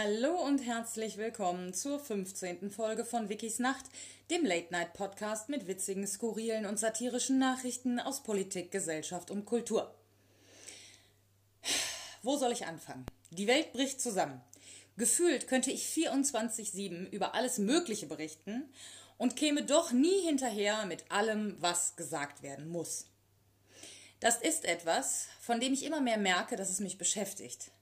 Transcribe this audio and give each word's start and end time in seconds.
Hallo 0.00 0.40
und 0.40 0.60
herzlich 0.60 1.16
willkommen 1.16 1.74
zur 1.74 1.98
15. 1.98 2.70
Folge 2.70 3.04
von 3.04 3.28
Wikis 3.28 3.58
Nacht, 3.58 3.84
dem 4.30 4.44
Late-Night-Podcast 4.44 5.48
mit 5.48 5.66
witzigen, 5.66 6.06
skurrilen 6.06 6.66
und 6.66 6.78
satirischen 6.78 7.40
Nachrichten 7.40 7.98
aus 7.98 8.22
Politik, 8.22 8.70
Gesellschaft 8.70 9.28
und 9.32 9.44
Kultur. 9.44 9.92
Wo 12.22 12.36
soll 12.36 12.52
ich 12.52 12.64
anfangen? 12.64 13.06
Die 13.32 13.48
Welt 13.48 13.72
bricht 13.72 14.00
zusammen. 14.00 14.40
Gefühlt 14.96 15.48
könnte 15.48 15.72
ich 15.72 15.86
24-7 15.86 17.10
über 17.10 17.34
alles 17.34 17.58
Mögliche 17.58 18.06
berichten 18.06 18.72
und 19.16 19.34
käme 19.34 19.64
doch 19.64 19.90
nie 19.90 20.20
hinterher 20.20 20.86
mit 20.86 21.10
allem, 21.10 21.56
was 21.58 21.96
gesagt 21.96 22.44
werden 22.44 22.68
muss. 22.68 23.06
Das 24.20 24.40
ist 24.40 24.64
etwas, 24.64 25.26
von 25.40 25.58
dem 25.58 25.72
ich 25.72 25.84
immer 25.84 26.00
mehr 26.00 26.18
merke, 26.18 26.54
dass 26.54 26.70
es 26.70 26.78
mich 26.78 26.98
beschäftigt 26.98 27.72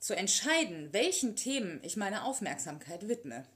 zu 0.00 0.16
entscheiden, 0.16 0.92
welchen 0.92 1.36
Themen 1.36 1.80
ich 1.84 1.96
meine 1.96 2.24
Aufmerksamkeit 2.24 3.06
widme. 3.06 3.46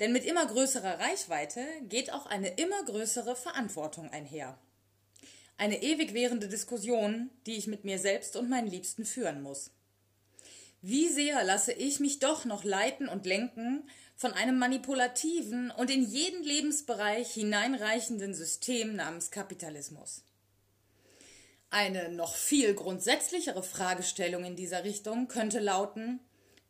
Denn 0.00 0.12
mit 0.12 0.24
immer 0.24 0.46
größerer 0.46 1.00
Reichweite 1.00 1.66
geht 1.88 2.12
auch 2.12 2.26
eine 2.26 2.48
immer 2.50 2.84
größere 2.84 3.34
Verantwortung 3.34 4.10
einher. 4.10 4.56
Eine 5.56 5.82
ewig 5.82 6.14
währende 6.14 6.48
Diskussion, 6.48 7.30
die 7.46 7.56
ich 7.56 7.66
mit 7.66 7.84
mir 7.84 7.98
selbst 7.98 8.36
und 8.36 8.48
meinen 8.48 8.68
Liebsten 8.68 9.04
führen 9.04 9.42
muss. 9.42 9.72
Wie 10.80 11.08
sehr 11.08 11.42
lasse 11.42 11.72
ich 11.72 11.98
mich 11.98 12.20
doch 12.20 12.44
noch 12.44 12.62
leiten 12.62 13.08
und 13.08 13.26
lenken 13.26 13.82
von 14.14 14.32
einem 14.32 14.58
manipulativen 14.58 15.72
und 15.72 15.90
in 15.90 16.04
jeden 16.04 16.44
Lebensbereich 16.44 17.32
hineinreichenden 17.32 18.34
System 18.34 18.94
namens 18.94 19.32
Kapitalismus? 19.32 20.22
Eine 21.70 22.08
noch 22.08 22.34
viel 22.34 22.74
grundsätzlichere 22.74 23.62
Fragestellung 23.62 24.44
in 24.44 24.56
dieser 24.56 24.84
Richtung 24.84 25.28
könnte 25.28 25.60
lauten, 25.60 26.20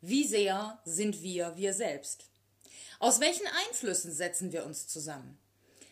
wie 0.01 0.25
sehr 0.25 0.79
sind 0.83 1.21
wir 1.21 1.55
wir 1.55 1.73
selbst? 1.73 2.25
Aus 2.99 3.21
welchen 3.21 3.47
Einflüssen 3.67 4.11
setzen 4.11 4.51
wir 4.51 4.65
uns 4.65 4.87
zusammen? 4.87 5.37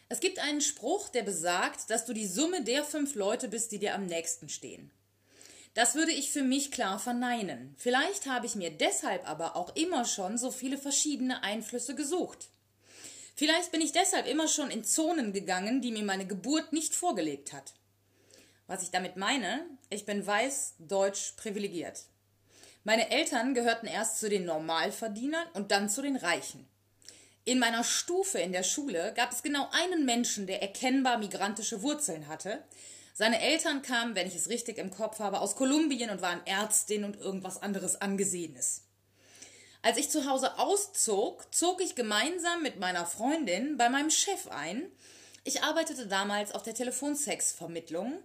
Es 0.10 0.20
gibt 0.20 0.40
einen 0.40 0.62
Spruch, 0.62 1.08
der 1.10 1.24
besagt, 1.24 1.90
dass 1.90 2.06
du 2.06 2.14
die 2.14 2.28
Summe 2.28 2.64
der 2.64 2.84
fünf 2.84 3.16
Leute 3.16 3.48
bist, 3.48 3.72
die 3.72 3.80
dir 3.80 3.96
am 3.96 4.06
nächsten 4.06 4.50
stehen. 4.50 4.92
Das 5.74 5.96
würde 5.96 6.12
ich 6.12 6.32
für 6.32 6.44
mich 6.44 6.72
klar 6.72 7.00
verneinen. 7.00 7.76
Vielleicht 7.78 8.26
habe 8.26 8.46
ich 8.46 8.56
mir 8.56 8.72
deshalb 8.72 9.30
aber 9.30 9.56
auch 9.56 9.76
immer 9.76 10.06
schon 10.06 10.38
so 10.38 10.52
viele 10.52 10.78
verschiedene 10.78 11.44
Einflüsse 11.44 11.96
gesucht. 11.96 12.50
Vielleicht 13.36 13.72
bin 13.72 13.82
ich 13.82 13.92
deshalb 13.92 14.28
immer 14.28 14.48
schon 14.48 14.72
in 14.72 14.84
Zonen 14.84 15.32
gegangen, 15.32 15.82
die 15.82 15.92
mir 15.92 16.04
meine 16.04 16.26
Geburt 16.26 16.74
nicht 16.74 16.96
vorgelegt 16.96 17.54
hat. 17.54 17.74
Was 18.68 18.84
ich 18.84 18.92
damit 18.92 19.16
meine, 19.16 19.66
ich 19.90 20.06
bin 20.06 20.26
weiß, 20.26 20.76
deutsch, 20.80 21.34
privilegiert. 21.38 22.04
Meine 22.84 23.10
Eltern 23.12 23.54
gehörten 23.54 23.88
erst 23.88 24.20
zu 24.20 24.30
den 24.30 24.46
Normalverdienern 24.46 25.48
und 25.54 25.72
dann 25.72 25.90
zu 25.90 26.02
den 26.02 26.16
Reichen. 26.16 26.68
In 27.46 27.60
meiner 27.60 27.86
Stufe 27.86 28.40
in 28.40 28.52
der 28.52 28.64
Schule 28.64 29.14
gab 29.16 29.32
es 29.32 29.42
genau 29.42 29.70
einen 29.72 30.04
Menschen, 30.04 30.48
der 30.48 30.62
erkennbar 30.62 31.18
migrantische 31.18 31.82
Wurzeln 31.82 32.28
hatte. 32.28 32.62
Seine 33.14 33.42
Eltern 33.42 33.82
kamen, 33.82 34.16
wenn 34.16 34.28
ich 34.28 34.36
es 34.36 34.50
richtig 34.50 34.78
im 34.78 34.92
Kopf 34.92 35.20
habe, 35.20 35.40
aus 35.40 35.56
Kolumbien 35.56 36.10
und 36.10 36.22
waren 36.22 36.46
Ärztin 36.46 37.06
und 37.06 37.16
irgendwas 37.16 37.62
anderes 37.62 38.00
Angesehenes. 38.02 38.84
Als 39.82 39.98
ich 39.98 40.10
zu 40.10 40.30
Hause 40.30 40.60
auszog, 40.60 41.54
zog 41.56 41.82
ich 41.82 41.96
gemeinsam 41.96 42.62
mit 42.64 42.80
meiner 42.80 43.06
Freundin 43.06 43.78
bei 43.78 43.88
meinem 43.88 44.12
Chef 44.12 44.48
ein. 44.50 44.92
Ich 45.46 45.64
arbeitete 45.64 46.08
damals 46.08 46.52
auf 46.52 46.64
der 46.64 46.74
Telefonsexvermittlung. 46.74 48.20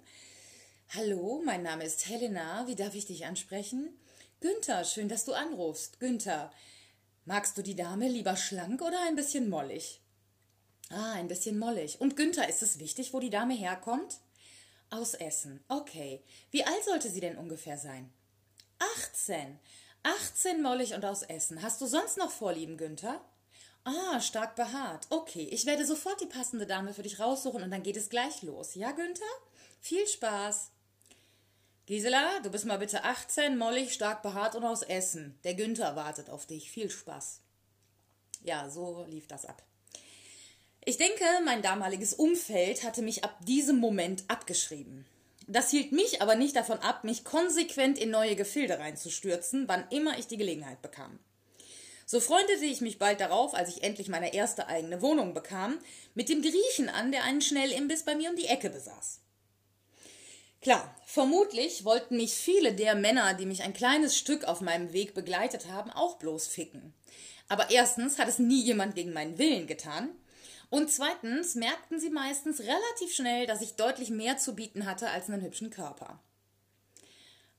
Hallo, 0.94 1.40
mein 1.42 1.62
Name 1.62 1.84
ist 1.84 2.06
Helena. 2.06 2.66
Wie 2.66 2.74
darf 2.74 2.94
ich 2.94 3.06
dich 3.06 3.24
ansprechen? 3.24 3.98
Günther, 4.40 4.84
schön, 4.84 5.08
dass 5.08 5.24
du 5.24 5.32
anrufst. 5.32 6.00
Günther, 6.00 6.52
magst 7.24 7.56
du 7.56 7.62
die 7.62 7.74
Dame 7.74 8.08
lieber 8.08 8.36
schlank 8.36 8.82
oder 8.82 9.00
ein 9.06 9.16
bisschen 9.16 9.48
mollig? 9.48 10.02
Ah, 10.90 11.12
ein 11.12 11.28
bisschen 11.28 11.58
mollig. 11.58 11.98
Und 12.02 12.14
Günther, 12.14 12.46
ist 12.46 12.60
es 12.60 12.78
wichtig, 12.78 13.14
wo 13.14 13.20
die 13.20 13.30
Dame 13.30 13.54
herkommt? 13.54 14.18
Aus 14.90 15.14
Essen. 15.14 15.64
Okay. 15.68 16.22
Wie 16.50 16.62
alt 16.62 16.84
sollte 16.84 17.08
sie 17.08 17.20
denn 17.20 17.38
ungefähr 17.38 17.78
sein? 17.78 18.12
18. 18.98 19.58
18 20.02 20.60
mollig 20.60 20.92
und 20.92 21.06
aus 21.06 21.22
Essen. 21.22 21.62
Hast 21.62 21.80
du 21.80 21.86
sonst 21.86 22.18
noch 22.18 22.30
Vorlieben, 22.30 22.76
Günther? 22.76 23.24
Ah, 23.84 24.20
stark 24.20 24.56
behaart. 24.56 25.06
Okay, 25.08 25.48
ich 25.52 25.64
werde 25.64 25.86
sofort 25.86 26.20
die 26.20 26.26
passende 26.26 26.66
Dame 26.66 26.92
für 26.92 27.02
dich 27.02 27.18
raussuchen 27.18 27.62
und 27.62 27.70
dann 27.70 27.82
geht 27.82 27.96
es 27.96 28.10
gleich 28.10 28.42
los. 28.42 28.74
Ja, 28.74 28.90
Günther? 28.90 29.24
Viel 29.80 30.06
Spaß. 30.06 30.70
Gisela, 31.86 32.38
du 32.44 32.50
bist 32.50 32.64
mal 32.64 32.78
bitte 32.78 33.02
18, 33.02 33.58
mollig, 33.58 33.92
stark 33.92 34.22
behaart 34.22 34.54
und 34.54 34.64
aus 34.64 34.82
Essen. 34.82 35.36
Der 35.42 35.54
Günther 35.54 35.96
wartet 35.96 36.30
auf 36.30 36.46
dich. 36.46 36.70
Viel 36.70 36.88
Spaß. 36.88 37.40
Ja, 38.44 38.70
so 38.70 39.04
lief 39.08 39.26
das 39.26 39.44
ab. 39.46 39.64
Ich 40.84 40.96
denke, 40.96 41.24
mein 41.44 41.60
damaliges 41.60 42.14
Umfeld 42.14 42.84
hatte 42.84 43.02
mich 43.02 43.24
ab 43.24 43.36
diesem 43.46 43.78
Moment 43.78 44.22
abgeschrieben. 44.28 45.06
Das 45.48 45.70
hielt 45.70 45.90
mich 45.90 46.22
aber 46.22 46.36
nicht 46.36 46.54
davon 46.54 46.78
ab, 46.78 47.02
mich 47.02 47.24
konsequent 47.24 47.98
in 47.98 48.10
neue 48.10 48.36
Gefilde 48.36 48.78
reinzustürzen, 48.78 49.66
wann 49.66 49.84
immer 49.90 50.18
ich 50.18 50.28
die 50.28 50.36
Gelegenheit 50.36 50.82
bekam. 50.82 51.18
So 52.06 52.20
freundete 52.20 52.64
ich 52.64 52.80
mich 52.80 53.00
bald 53.00 53.20
darauf, 53.20 53.54
als 53.54 53.70
ich 53.70 53.82
endlich 53.82 54.08
meine 54.08 54.34
erste 54.34 54.68
eigene 54.68 55.02
Wohnung 55.02 55.34
bekam, 55.34 55.80
mit 56.14 56.28
dem 56.28 56.42
Griechen 56.42 56.88
an, 56.88 57.10
der 57.10 57.24
einen 57.24 57.40
Schnellimbiss 57.40 58.04
bei 58.04 58.14
mir 58.14 58.30
um 58.30 58.36
die 58.36 58.46
Ecke 58.46 58.70
besaß. 58.70 59.20
Klar, 60.62 60.94
vermutlich 61.04 61.84
wollten 61.84 62.16
mich 62.16 62.34
viele 62.34 62.72
der 62.72 62.94
Männer, 62.94 63.34
die 63.34 63.46
mich 63.46 63.64
ein 63.64 63.74
kleines 63.74 64.16
Stück 64.16 64.44
auf 64.44 64.60
meinem 64.60 64.92
Weg 64.92 65.12
begleitet 65.12 65.66
haben, 65.66 65.90
auch 65.90 66.18
bloß 66.18 66.46
ficken. 66.46 66.94
Aber 67.48 67.70
erstens 67.70 68.18
hat 68.18 68.28
es 68.28 68.38
nie 68.38 68.62
jemand 68.62 68.94
gegen 68.94 69.12
meinen 69.12 69.38
Willen 69.38 69.66
getan. 69.66 70.10
Und 70.70 70.90
zweitens 70.90 71.56
merkten 71.56 71.98
sie 71.98 72.10
meistens 72.10 72.60
relativ 72.60 73.12
schnell, 73.12 73.46
dass 73.46 73.60
ich 73.60 73.74
deutlich 73.74 74.10
mehr 74.10 74.38
zu 74.38 74.54
bieten 74.54 74.86
hatte 74.86 75.10
als 75.10 75.28
einen 75.28 75.42
hübschen 75.42 75.70
Körper. 75.70 76.20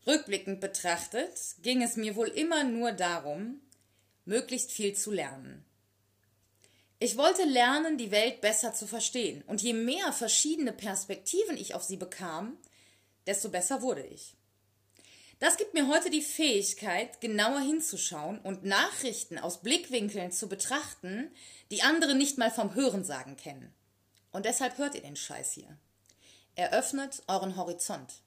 Rückblickend 0.07 0.61
betrachtet 0.61 1.37
ging 1.61 1.81
es 1.81 1.97
mir 1.97 2.15
wohl 2.15 2.29
immer 2.29 2.63
nur 2.63 2.93
darum, 2.93 3.59
möglichst 4.23 4.71
viel 4.71 4.95
zu 4.95 5.11
lernen. 5.11 5.65
Ich 6.99 7.17
wollte 7.17 7.43
lernen, 7.43 7.97
die 7.97 8.11
Welt 8.11 8.39
besser 8.39 8.73
zu 8.73 8.87
verstehen, 8.87 9.43
und 9.45 9.61
je 9.61 9.73
mehr 9.73 10.13
verschiedene 10.13 10.71
Perspektiven 10.71 11.57
ich 11.57 11.75
auf 11.75 11.83
sie 11.83 11.97
bekam, 11.97 12.57
desto 13.27 13.49
besser 13.49 13.81
wurde 13.81 14.03
ich. 14.03 14.35
Das 15.39 15.57
gibt 15.57 15.73
mir 15.73 15.87
heute 15.87 16.09
die 16.09 16.21
Fähigkeit, 16.21 17.19
genauer 17.19 17.59
hinzuschauen 17.59 18.39
und 18.39 18.63
Nachrichten 18.63 19.37
aus 19.37 19.61
Blickwinkeln 19.61 20.31
zu 20.31 20.47
betrachten, 20.47 21.31
die 21.69 21.81
andere 21.81 22.15
nicht 22.15 22.37
mal 22.37 22.51
vom 22.51 22.75
Hörensagen 22.75 23.35
kennen. 23.35 23.73
Und 24.31 24.45
deshalb 24.45 24.77
hört 24.77 24.95
ihr 24.95 25.01
den 25.01 25.15
Scheiß 25.15 25.51
hier. 25.51 25.77
Eröffnet 26.55 27.23
euren 27.27 27.57
Horizont. 27.57 28.21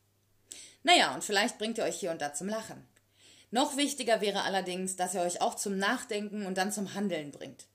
Naja, 0.82 1.14
und 1.14 1.24
vielleicht 1.24 1.58
bringt 1.58 1.78
ihr 1.78 1.84
euch 1.84 1.98
hier 1.98 2.10
und 2.10 2.20
da 2.20 2.34
zum 2.34 2.48
Lachen. 2.48 2.86
Noch 3.50 3.76
wichtiger 3.76 4.20
wäre 4.20 4.42
allerdings, 4.42 4.96
dass 4.96 5.14
ihr 5.14 5.22
euch 5.22 5.40
auch 5.40 5.54
zum 5.54 5.78
Nachdenken 5.78 6.44
und 6.44 6.58
dann 6.58 6.72
zum 6.72 6.94
Handeln 6.94 7.30
bringt. 7.30 7.66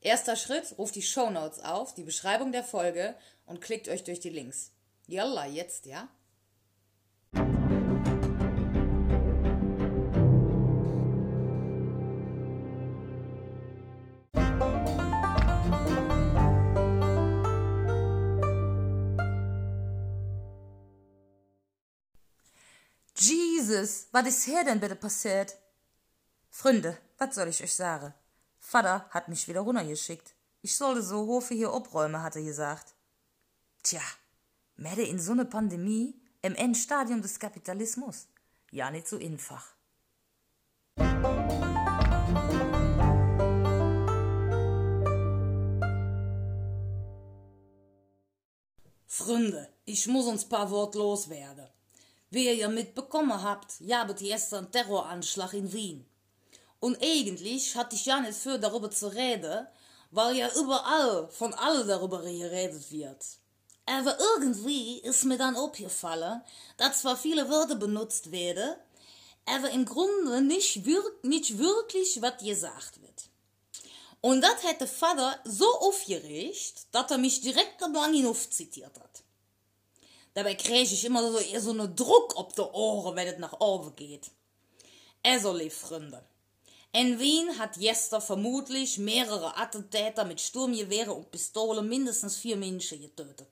Erster 0.00 0.34
Schritt, 0.34 0.76
ruft 0.78 0.94
die 0.94 1.02
Show 1.02 1.30
Notes 1.30 1.60
auf, 1.60 1.94
die 1.94 2.02
Beschreibung 2.02 2.52
der 2.52 2.64
Folge 2.64 3.14
und 3.46 3.60
klickt 3.60 3.88
euch 3.88 4.02
durch 4.02 4.20
die 4.20 4.30
Links. 4.30 4.72
Yalla, 5.06 5.46
jetzt, 5.46 5.86
ja? 5.86 6.08
Jesus, 23.80 24.08
was 24.12 24.26
ist 24.26 24.44
hier 24.44 24.62
denn 24.62 24.78
bitte 24.78 24.94
passiert? 24.94 25.56
Freunde, 26.50 26.98
was 27.16 27.34
soll 27.34 27.48
ich 27.48 27.62
euch 27.62 27.74
sagen? 27.74 28.12
Vater 28.58 29.08
hat 29.10 29.28
mich 29.28 29.48
wieder 29.48 29.60
runtergeschickt. 29.60 30.34
Ich 30.60 30.76
sollte 30.76 31.02
so 31.02 31.26
Hofe 31.26 31.54
hier 31.54 31.72
obräumen, 31.72 32.22
hat 32.22 32.36
er 32.36 32.42
gesagt. 32.42 32.94
Tja, 33.82 34.02
Mette 34.76 35.02
in 35.02 35.18
so 35.18 35.34
ne 35.34 35.46
Pandemie, 35.46 36.14
im 36.42 36.54
Endstadium 36.56 37.22
des 37.22 37.38
Kapitalismus. 37.38 38.26
Ja, 38.70 38.90
nicht 38.90 39.08
so 39.08 39.16
einfach. 39.16 39.74
Freunde, 49.06 49.72
ich 49.86 50.06
muss 50.06 50.26
uns 50.26 50.46
paar 50.46 50.70
Wort 50.70 50.94
loswerden. 50.94 51.68
Wie 52.30 52.46
ihr 52.46 52.54
ja 52.54 52.68
mitbekommen 52.68 53.42
habt, 53.42 53.74
gab 53.86 54.10
es 54.10 54.20
gestern 54.20 54.70
Terroranschlag 54.70 55.52
in 55.52 55.72
Wien. 55.72 56.06
Und 56.78 57.02
eigentlich 57.02 57.74
hatte 57.74 57.96
ich 57.96 58.06
ja 58.06 58.20
nicht 58.20 58.38
für 58.38 58.58
darüber 58.58 58.90
zu 58.90 59.08
reden, 59.08 59.66
weil 60.12 60.36
ja 60.36 60.48
überall 60.54 61.28
von 61.28 61.52
allen 61.54 61.88
darüber 61.88 62.22
geredet 62.22 62.90
wird. 62.92 63.24
Aber 63.86 64.16
irgendwie 64.36 65.00
ist 65.00 65.24
mir 65.24 65.38
dann 65.38 65.56
aufgefallen, 65.56 66.40
dass 66.76 67.00
zwar 67.00 67.16
viele 67.16 67.48
Wörter 67.48 67.74
benutzt 67.74 68.30
werden, 68.30 68.76
aber 69.46 69.70
im 69.70 69.84
Grunde 69.84 70.40
nicht, 70.40 70.84
wir 70.86 71.02
nicht 71.22 71.58
wirklich, 71.58 72.22
was 72.22 72.42
gesagt 72.42 73.02
wird. 73.02 73.28
Und 74.20 74.42
das 74.42 74.62
hätte 74.62 74.86
Vater 74.86 75.38
so 75.44 75.66
aufgeregt, 75.80 76.86
dass 76.92 77.10
er 77.10 77.18
mich 77.18 77.40
direkt 77.40 77.82
am 77.82 77.96
hinauf 78.12 78.48
zitiert 78.50 78.98
hat. 79.00 79.22
Dabei 80.34 80.54
kriege 80.54 80.82
ich 80.82 81.04
immer 81.04 81.30
so 81.30 81.38
eher 81.38 81.60
so 81.60 81.70
einen 81.70 81.94
Druck 81.96 82.36
ob 82.36 82.54
der 82.54 82.72
Ohren, 82.72 83.16
wenn 83.16 83.28
es 83.28 83.38
nach 83.38 83.60
oben 83.60 83.94
geht. 83.96 84.30
Also, 85.22 85.52
lieb 85.52 85.72
Freunde. 85.72 86.24
In 86.92 87.20
Wien 87.20 87.58
hat 87.58 87.76
Jester 87.76 88.20
vermutlich 88.20 88.98
mehrere 88.98 89.56
Attentäter 89.56 90.24
mit 90.24 90.40
Sturmgewehre 90.40 91.12
und 91.12 91.30
Pistolen 91.30 91.88
mindestens 91.88 92.36
vier 92.36 92.56
Menschen 92.56 93.00
getötet. 93.00 93.48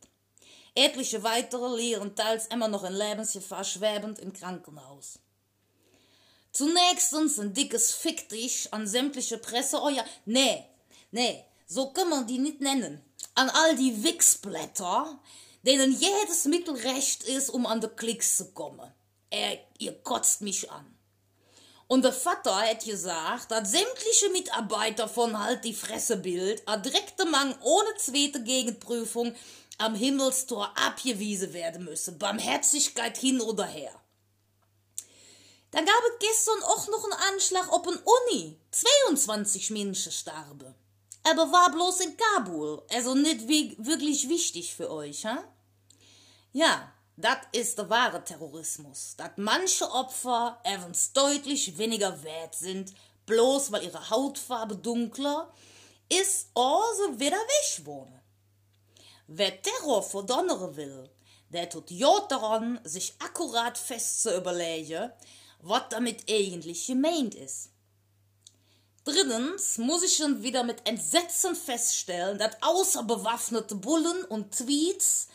Etliche 0.75 1.23
weitere 1.23 1.77
liegen 1.77 2.15
teils 2.17 2.47
immer 2.47 2.69
noch 2.69 2.85
in 2.85 2.95
Lebensgefahr 2.95 3.65
schwebend 3.65 4.19
im 4.19 4.33
Krankenhaus. 4.33 5.19
Zunächst 6.53 7.15
ein 7.15 7.55
dickes 7.55 7.93
Fick 7.93 8.29
dich 8.29 8.73
an 8.73 8.87
sämtliche 8.87 9.39
Presse, 9.39 9.81
oh 9.81 9.89
ja, 9.89 10.05
nee, 10.25 10.65
nee, 11.13 11.45
so 11.67 11.91
kann 11.91 12.09
man 12.09 12.27
die 12.27 12.39
nicht 12.39 12.61
nennen. 12.61 13.01
An 13.35 13.51
all 13.51 13.77
die 13.77 14.03
Wichsblätter, 14.03 15.21
denen 15.63 15.93
jedes 15.93 16.45
Mittel 16.45 16.75
recht 16.75 17.25
ist, 17.25 17.51
um 17.51 17.67
an 17.67 17.81
die 17.81 17.89
Klicks 17.89 18.37
zu 18.37 18.53
kommen. 18.53 18.93
Er, 19.31 19.59
ihr 19.79 19.93
kotzt 20.03 20.41
mich 20.41 20.71
an. 20.71 20.99
Und 21.89 22.05
der 22.05 22.13
Vater 22.13 22.55
hat 22.55 22.85
gesagt, 22.85 23.51
dass 23.51 23.71
sämtliche 23.71 24.29
Mitarbeiter 24.31 25.09
von 25.09 25.39
Halt 25.39 25.65
die 25.65 25.73
Fresse 25.73 26.19
Bild 26.19 26.63
a 26.67 26.77
direkte 26.77 27.25
Mang 27.25 27.55
ohne 27.63 27.97
zweite 27.97 28.43
Gegenprüfung 28.43 29.35
am 29.79 29.95
Himmelstor 29.95 30.71
abgewiesen 30.77 31.55
werden 31.55 31.85
müsse. 31.85 32.13
Barmherzigkeit 32.13 33.17
hin 33.17 33.41
oder 33.41 33.65
her. 33.65 33.99
Da 35.71 35.81
gab 35.81 36.03
es 36.13 36.29
gestern 36.29 36.63
auch 36.65 36.89
noch 36.89 37.05
einen 37.05 37.35
Anschlag 37.35 37.73
op 37.73 37.87
ein 37.87 37.99
Uni. 38.33 38.59
22 38.71 39.71
Menschen 39.71 40.13
starben. 40.13 40.75
Aber 41.25 41.51
war 41.53 41.71
bloß 41.71 42.01
in 42.01 42.17
Kabul, 42.17 42.83
also 42.91 43.15
nicht 43.15 43.49
wirklich 43.49 44.29
wichtig 44.29 44.75
für 44.75 44.91
euch, 44.91 45.27
ha? 45.27 45.45
Ja, 46.53 46.93
das 47.17 47.39
ist 47.53 47.77
der 47.79 47.91
wahre 47.91 48.25
Terrorismus, 48.25 49.15
dass 49.17 49.33
manche 49.37 49.91
Opfer 49.91 50.61
evans 50.65 51.13
deutlich 51.13 51.77
weniger 51.77 52.23
wert 52.23 52.55
sind, 52.55 52.95
bloß 53.27 53.73
weil 53.73 53.85
ihre 53.85 54.09
Hautfarbe 54.09 54.77
dunkler 54.77 55.53
ist, 56.09 56.49
also 56.55 57.19
wieder 57.19 57.37
wegwohnen. 57.37 58.21
Wer 59.27 59.61
Terror 59.61 60.03
verdonnere 60.03 60.77
will, 60.77 61.11
der 61.51 61.69
tut 61.69 61.91
jod 61.91 62.31
daran, 62.31 62.81
sich 62.85 63.15
akkurat 63.19 63.77
fest 63.77 64.23
zu 64.23 64.35
überlegen, 64.37 65.13
was 65.61 65.83
damit 65.91 66.25
eigentlich 66.31 66.87
gemeint 66.87 67.35
ist. 67.35 67.71
Drittens 69.09 69.79
muss 69.79 70.03
ich 70.03 70.19
schon 70.19 70.43
wieder 70.43 70.65
mit 70.65 70.87
Entsetzen 70.87 71.57
feststellen, 71.57 72.37
dass 72.37 72.61
außer 72.61 73.05
bewaffnete 73.05 73.75
Bullen 73.75 74.23
und 74.25 74.55
Tweets 74.55 75.29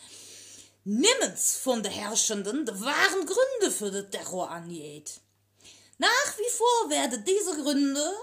nimmens 0.84 1.56
von 1.56 1.82
der 1.82 1.92
Herrschenden 1.92 2.68
die 2.68 2.82
wahren 2.82 3.26
Gründe 3.26 3.76
für 3.76 3.90
den 3.90 4.12
Terror 4.12 4.52
angeht. 4.52 5.22
Nach 5.98 6.38
wie 6.38 6.52
vor 6.56 6.92
werden 6.92 7.26
diese 7.26 7.64
Gründe, 7.64 8.14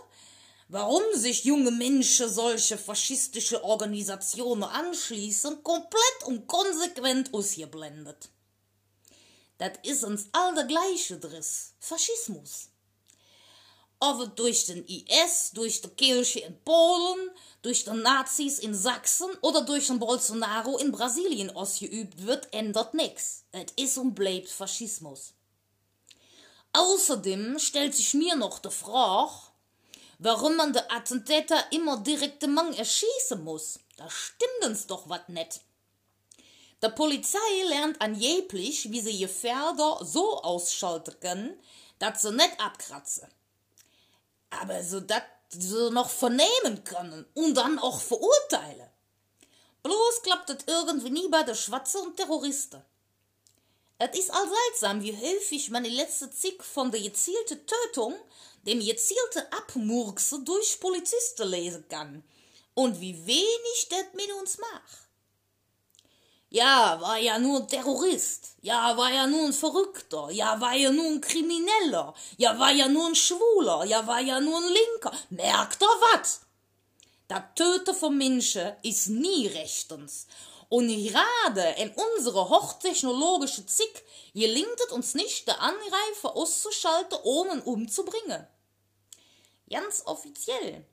warum 0.68 1.02
sich 1.14 1.42
junge 1.42 1.72
Menschen 1.72 2.32
solche 2.32 2.78
faschistische 2.78 3.64
Organisationen 3.64 4.62
anschließen, 4.62 5.64
komplett 5.64 6.24
und 6.26 6.46
konsequent 6.46 7.34
ausgeblendet. 7.34 8.28
Das 9.58 9.72
ist 9.82 10.04
uns 10.04 10.26
all 10.30 10.54
der 10.54 10.66
gleiche 10.66 11.18
Driss, 11.18 11.72
Faschismus. 11.80 12.69
Aber 14.02 14.26
durch 14.28 14.64
den 14.64 14.82
IS, 14.86 15.50
durch 15.52 15.82
die 15.82 15.88
Kirche 15.88 16.40
in 16.40 16.58
Polen, 16.64 17.30
durch 17.60 17.84
die 17.84 17.90
Nazis 17.90 18.58
in 18.58 18.74
Sachsen 18.74 19.28
oder 19.42 19.60
durch 19.60 19.88
den 19.88 19.98
Bolsonaro 19.98 20.78
in 20.78 20.90
Brasilien 20.90 21.50
ausgeübt 21.50 22.26
wird, 22.26 22.48
ändert 22.52 22.94
nichts. 22.94 23.44
Es 23.52 23.66
ist 23.76 23.98
und 23.98 24.14
bleibt 24.14 24.48
Faschismus. 24.48 25.34
Außerdem 26.72 27.58
stellt 27.58 27.94
sich 27.94 28.14
mir 28.14 28.36
noch 28.36 28.58
die 28.60 28.70
Frage, 28.70 29.32
warum 30.18 30.56
man 30.56 30.72
de 30.72 30.82
Attentäter 30.88 31.62
immer 31.70 31.98
direkte 31.98 32.48
Mang 32.48 32.72
erschießen 32.72 33.44
muss. 33.44 33.80
Da 33.98 34.08
stimmt 34.08 34.64
uns 34.64 34.86
doch 34.86 35.10
wat 35.10 35.28
net. 35.28 35.60
Der 36.80 36.88
Polizei 36.88 37.38
lernt 37.68 38.00
angeblich, 38.00 38.90
wie 38.90 39.00
sie 39.02 39.18
Gefährder 39.18 39.98
so 40.02 40.42
ausschalten 40.42 41.20
können, 41.20 41.60
dass 41.98 42.22
sie 42.22 42.32
net 42.32 42.52
abkratzen 42.58 43.28
aber 44.50 44.82
so 44.82 45.00
dat 45.00 45.24
so 45.48 45.90
noch 45.90 46.10
vernehmen 46.10 46.84
können 46.84 47.26
und 47.34 47.54
dann 47.54 47.78
auch 47.78 48.00
verurteilen. 48.00 48.88
Bloß 49.82 50.22
klappt 50.22 50.50
es 50.50 50.64
irgendwie 50.66 51.10
nie 51.10 51.28
bei 51.28 51.42
der 51.42 51.54
Schwatze 51.54 51.98
und 51.98 52.16
Terroristen. 52.16 52.84
Es 53.98 54.18
ist 54.18 54.30
all 54.30 54.46
wie 55.02 55.16
häufig 55.16 55.70
man 55.70 55.84
die 55.84 55.90
letzte 55.90 56.30
Zick 56.30 56.64
von 56.64 56.90
der 56.90 57.00
gezielten 57.00 57.66
Tötung, 57.66 58.14
dem 58.62 58.80
gezielte 58.80 59.52
Abmurkse 59.52 60.40
durch 60.42 60.80
Polizisten 60.80 61.48
lesen 61.48 61.86
kann 61.88 62.22
und 62.74 63.00
wie 63.00 63.26
wenig 63.26 63.88
das 63.90 64.04
mit 64.14 64.32
uns 64.32 64.58
macht. 64.58 65.09
Ja, 66.52 67.00
war 67.00 67.16
ja 67.16 67.38
nur 67.38 67.60
ein 67.60 67.68
Terrorist. 67.68 68.56
Ja, 68.60 68.96
war 68.96 69.12
ja 69.12 69.26
nur 69.28 69.46
ein 69.46 69.52
Verrückter. 69.52 70.30
Ja, 70.32 70.60
war 70.60 70.74
ja 70.74 70.90
nur 70.90 71.06
ein 71.06 71.20
Krimineller. 71.20 72.12
Ja, 72.38 72.58
war 72.58 72.72
ja 72.72 72.88
nur 72.88 73.06
ein 73.06 73.14
Schwuler. 73.14 73.84
Ja, 73.84 74.04
war 74.06 74.20
ja 74.20 74.40
nur 74.40 74.58
ein 74.58 74.68
Linker. 74.68 75.12
Merkt 75.30 75.80
er 75.80 75.86
wat? 75.86 76.40
Das 77.28 77.42
Töten 77.54 77.94
von 77.94 78.18
Menschen 78.18 78.72
ist 78.82 79.06
nie 79.08 79.46
rechtens. 79.46 80.26
Und 80.68 80.88
gerade 80.88 81.62
in 81.78 81.92
unsere 82.16 82.48
hochtechnologische 82.48 83.64
Zick 83.66 84.04
gelingt 84.34 84.80
es 84.84 84.92
uns 84.92 85.14
nicht, 85.14 85.46
der 85.46 85.60
Angreifer 85.60 86.34
auszuschalten, 86.34 87.18
ohne 87.22 87.62
umzubringen. 87.62 88.44
Ganz 89.68 90.02
offiziell 90.04 90.84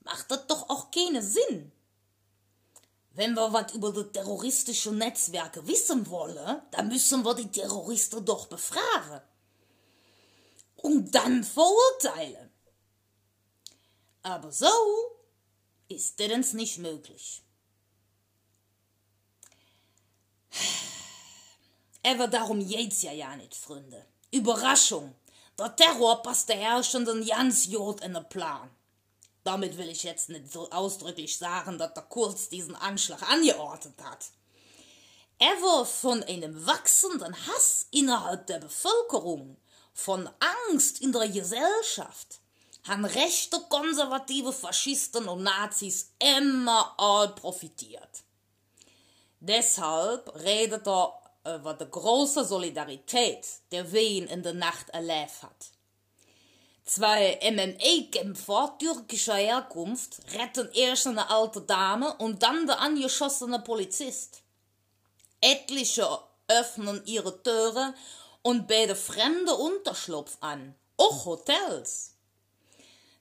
macht 0.00 0.30
das 0.32 0.48
doch 0.48 0.68
auch 0.68 0.90
keinen 0.90 1.22
Sinn. 1.22 1.70
Wenn 3.14 3.34
wir 3.34 3.52
was 3.52 3.72
über 3.72 3.92
die 3.92 4.10
terroristischen 4.10 4.98
Netzwerke 4.98 5.66
wissen 5.66 6.08
wollen, 6.10 6.62
dann 6.72 6.88
müssen 6.88 7.24
wir 7.24 7.34
die 7.34 7.50
Terroristen 7.50 8.24
doch 8.24 8.46
befragen. 8.46 9.20
Und 10.76 11.14
dann 11.14 11.44
verurteilen. 11.44 12.50
Aber 14.22 14.50
so 14.50 14.66
ist 15.88 16.18
das 16.18 16.54
nicht 16.54 16.78
möglich. 16.78 17.42
Aber 22.04 22.26
darum 22.26 22.66
geht's 22.66 23.02
ja 23.02 23.12
ja 23.12 23.36
nicht, 23.36 23.54
Freunde. 23.54 24.04
Überraschung. 24.30 25.14
Der 25.58 25.74
Terror 25.76 26.20
passt 26.22 26.48
der 26.48 26.56
Herrschenden 26.56 27.24
ganz 27.24 27.66
jod 27.66 28.00
in 28.00 28.14
den 28.14 28.28
Plan. 28.28 28.68
Damit 29.44 29.76
will 29.76 29.90
ich 29.90 30.02
jetzt 30.02 30.30
nicht 30.30 30.50
so 30.50 30.70
ausdrücklich 30.70 31.36
sagen, 31.36 31.78
dass 31.78 31.92
der 31.92 32.04
Kurz 32.04 32.48
diesen 32.48 32.74
Anschlag 32.74 33.22
angeordnet 33.30 33.94
hat. 34.02 34.26
Er 35.38 35.54
war 35.62 35.84
von 35.84 36.22
einem 36.22 36.66
wachsenden 36.66 37.36
Hass 37.46 37.86
innerhalb 37.90 38.46
der 38.46 38.58
Bevölkerung, 38.58 39.58
von 39.92 40.28
Angst 40.70 41.00
in 41.02 41.12
der 41.12 41.28
Gesellschaft, 41.28 42.40
haben 42.84 43.04
rechte 43.04 43.60
konservative 43.68 44.52
Faschisten 44.52 45.28
und 45.28 45.42
Nazis 45.42 46.12
immer 46.18 46.94
all 46.98 47.34
profitiert. 47.34 48.22
Deshalb 49.40 50.34
redet 50.36 50.86
er 50.86 51.20
über 51.56 51.74
die 51.74 51.90
große 51.90 52.44
Solidarität, 52.44 53.46
der 53.70 53.92
Wien 53.92 54.26
in 54.26 54.42
der 54.42 54.54
Nacht 54.54 54.88
erlebt 54.90 55.42
hat. 55.42 55.73
Zwei 56.84 57.38
MMA-Kämpfer 57.42 58.76
türkischer 58.78 59.36
Herkunft 59.36 60.20
retten 60.34 60.70
erst 60.74 61.06
eine 61.06 61.30
alte 61.30 61.62
Dame 61.62 62.14
und 62.18 62.42
dann 62.42 62.66
der 62.66 62.78
angeschossene 62.78 63.60
Polizist. 63.60 64.42
Etliche 65.40 66.06
öffnen 66.48 67.02
ihre 67.06 67.42
Türe 67.42 67.94
und 68.42 68.66
bieten 68.66 68.96
fremde 68.96 69.54
Unterschlupf 69.54 70.36
an, 70.40 70.74
auch 70.98 71.24
Hotels. 71.24 72.12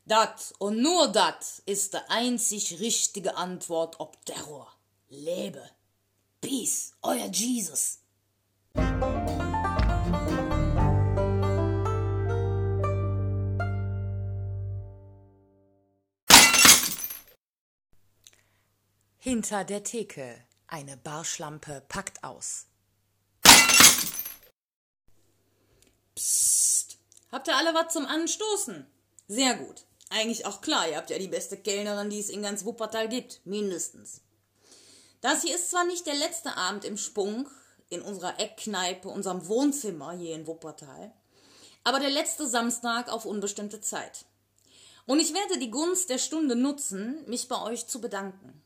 Dat 0.06 0.54
und 0.60 0.82
nur 0.82 1.08
dat 1.08 1.46
ist 1.66 1.94
die 1.94 2.10
einzig 2.10 2.82
richtige 2.82 3.38
Antwort 3.38 3.98
ob 4.02 4.26
Terror. 4.26 4.68
Lebe. 5.08 5.70
Peace, 6.42 6.92
euer 7.02 7.28
Jesus. 7.32 8.00
Hinter 19.26 19.64
der 19.64 19.86
Theke. 19.86 20.36
Eine 20.68 20.98
Barschlampe 20.98 21.82
packt 21.88 22.26
aus. 22.26 22.66
Psst. 26.14 26.98
Habt 27.32 27.48
ihr 27.48 27.56
alle 27.56 27.74
was 27.74 27.94
zum 27.94 28.06
Anstoßen? 28.06 28.86
Sehr 29.30 29.56
gut. 29.56 29.86
Eigentlich 30.10 30.46
auch 30.46 30.60
klar, 30.60 30.90
ihr 30.90 30.98
habt 30.98 31.10
ja 31.10 31.18
die 31.18 31.30
beste 31.30 31.56
Kellnerin, 31.56 32.10
die 32.10 32.20
es 32.20 32.30
in 32.30 32.42
ganz 32.42 32.66
Wuppertal 32.66 33.08
gibt. 33.08 33.40
Mindestens. 33.46 34.20
Das 35.22 35.42
hier 35.42 35.56
ist 35.56 35.72
zwar 35.72 35.86
nicht 35.86 36.06
der 36.06 36.16
letzte 36.16 36.58
Abend 36.58 36.84
im 36.84 36.98
Spunk 36.98 37.50
in 37.88 38.02
unserer 38.02 38.42
Eckkneipe, 38.42 39.08
unserem 39.08 39.48
Wohnzimmer 39.48 40.12
hier 40.12 40.36
in 40.36 40.48
Wuppertal, 40.48 41.14
aber 41.86 42.02
der 42.02 42.12
letzte 42.12 42.46
Samstag 42.46 43.08
auf 43.08 43.24
unbestimmte 43.24 43.80
Zeit. 43.80 44.26
Und 45.06 45.22
ich 45.22 45.34
werde 45.34 45.60
die 45.60 45.72
Gunst 45.72 46.10
der 46.10 46.18
Stunde 46.18 46.58
nutzen, 46.58 47.24
mich 47.26 47.48
bei 47.48 47.62
euch 47.62 47.88
zu 47.88 48.02
bedanken. 48.02 48.63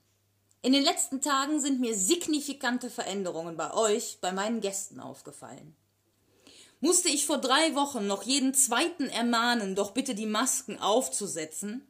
In 0.64 0.74
den 0.74 0.84
letzten 0.84 1.22
Tagen 1.22 1.60
sind 1.60 1.80
mir 1.80 1.96
signifikante 1.96 2.90
Veränderungen 2.90 3.56
bei 3.58 3.74
euch, 3.74 4.18
bei 4.22 4.32
meinen 4.32 4.60
Gästen 4.60 5.00
aufgefallen. 5.00 5.76
Musste 6.80 7.10
ich 7.10 7.26
vor 7.26 7.38
drei 7.38 7.76
Wochen 7.76 8.08
noch 8.08 8.24
jeden 8.24 8.54
zweiten 8.54 9.08
ermahnen, 9.08 9.76
doch 9.76 9.92
bitte 9.92 10.16
die 10.16 10.26
Masken 10.26 10.80
aufzusetzen, 10.80 11.88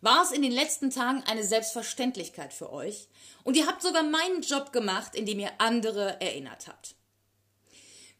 war 0.00 0.22
es 0.22 0.30
in 0.30 0.42
den 0.42 0.52
letzten 0.52 0.90
Tagen 0.90 1.24
eine 1.24 1.42
Selbstverständlichkeit 1.42 2.52
für 2.52 2.72
euch 2.72 3.08
und 3.44 3.56
ihr 3.56 3.66
habt 3.66 3.82
sogar 3.82 4.02
meinen 4.04 4.42
Job 4.42 4.72
gemacht, 4.72 5.14
indem 5.14 5.40
ihr 5.40 5.50
andere 5.58 6.20
erinnert 6.20 6.68
habt. 6.68 6.94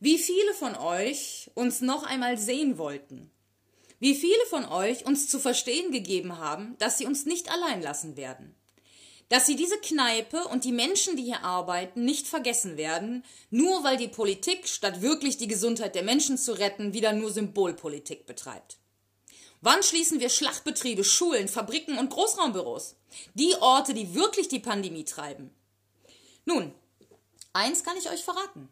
Wie 0.01 0.19
viele 0.19 0.53
von 0.55 0.75
euch 0.75 1.51
uns 1.55 1.81
noch 1.81 2.03
einmal 2.03 2.39
sehen 2.39 2.77
wollten, 2.77 3.31
wie 3.99 4.15
viele 4.15 4.45
von 4.51 4.65
euch 4.67 5.07
uns 5.07 5.29
zu 5.29 5.39
verstehen 5.39 5.93
gegeben 5.93 6.39
haben, 6.39 6.77
dass 6.79 6.99
sie 6.99 7.07
uns 7.07 7.25
nicht 7.25 7.51
allein 7.51 7.83
lassen 7.83 8.17
werden 8.17 8.56
dass 9.29 9.47
sie 9.47 9.57
diese 9.57 9.79
Kneipe 9.79 10.45
und 10.45 10.65
die 10.65 10.73
Menschen, 10.73 11.17
die 11.17 11.25
hier 11.25 11.43
arbeiten, 11.43 12.05
nicht 12.05 12.29
vergessen 12.29 12.77
werden, 12.77 13.25
nur 13.51 13.83
weil 13.83 13.97
die 13.97 14.09
Politik, 14.09 14.69
statt 14.69 15.03
wirklich 15.03 15.37
die 15.37 15.49
Gesundheit 15.49 15.95
der 15.95 16.05
Menschen 16.05 16.39
zu 16.39 16.53
retten, 16.53 16.93
wieder 16.93 17.13
nur 17.13 17.33
Symbolpolitik 17.33 18.27
betreibt. 18.27 18.79
Wann 19.61 19.83
schließen 19.83 20.21
wir 20.21 20.29
Schlachtbetriebe, 20.29 21.03
Schulen, 21.03 21.49
Fabriken 21.49 21.99
und 21.99 22.11
Großraumbüros? 22.11 22.95
Die 23.35 23.55
Orte, 23.61 23.95
die 23.95 24.15
wirklich 24.15 24.49
die 24.49 24.61
Pandemie 24.61 25.05
treiben. 25.05 25.51
Nun, 26.45 26.73
eins 27.53 27.83
kann 27.83 27.97
ich 27.97 28.09
euch 28.09 28.23
verraten. 28.23 28.69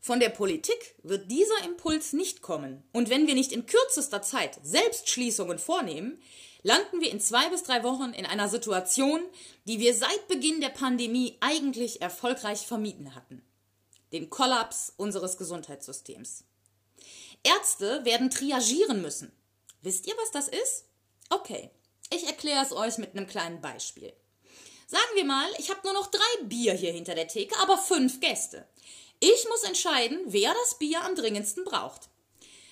Von 0.00 0.20
der 0.20 0.28
Politik 0.28 0.94
wird 1.02 1.30
dieser 1.30 1.64
Impuls 1.64 2.12
nicht 2.12 2.42
kommen. 2.42 2.82
Und 2.92 3.10
wenn 3.10 3.26
wir 3.26 3.34
nicht 3.34 3.52
in 3.52 3.66
kürzester 3.66 4.22
Zeit 4.22 4.58
selbst 4.62 5.08
Schließungen 5.08 5.58
vornehmen, 5.58 6.22
landen 6.62 7.00
wir 7.00 7.10
in 7.10 7.20
zwei 7.20 7.48
bis 7.48 7.62
drei 7.62 7.82
Wochen 7.82 8.12
in 8.12 8.26
einer 8.26 8.48
Situation, 8.48 9.22
die 9.64 9.78
wir 9.78 9.94
seit 9.94 10.28
Beginn 10.28 10.60
der 10.60 10.68
Pandemie 10.68 11.36
eigentlich 11.40 12.02
erfolgreich 12.02 12.66
vermieden 12.66 13.14
hatten. 13.14 13.42
Den 14.12 14.30
Kollaps 14.30 14.92
unseres 14.96 15.36
Gesundheitssystems. 15.36 16.44
Ärzte 17.42 18.04
werden 18.04 18.30
triagieren 18.30 19.00
müssen. 19.02 19.32
Wisst 19.82 20.06
ihr, 20.06 20.14
was 20.18 20.30
das 20.30 20.48
ist? 20.48 20.84
Okay, 21.30 21.70
ich 22.12 22.26
erkläre 22.26 22.64
es 22.64 22.72
euch 22.72 22.98
mit 22.98 23.16
einem 23.16 23.26
kleinen 23.26 23.60
Beispiel. 23.60 24.12
Sagen 24.86 25.14
wir 25.14 25.24
mal, 25.24 25.48
ich 25.58 25.70
habe 25.70 25.80
nur 25.84 25.92
noch 25.92 26.08
drei 26.08 26.44
Bier 26.44 26.74
hier 26.74 26.92
hinter 26.92 27.14
der 27.14 27.28
Theke, 27.28 27.56
aber 27.60 27.78
fünf 27.78 28.20
Gäste. 28.20 28.66
Ich 29.20 29.46
muss 29.48 29.62
entscheiden, 29.62 30.18
wer 30.26 30.52
das 30.52 30.78
Bier 30.78 31.04
am 31.04 31.14
dringendsten 31.14 31.64
braucht. 31.64 32.09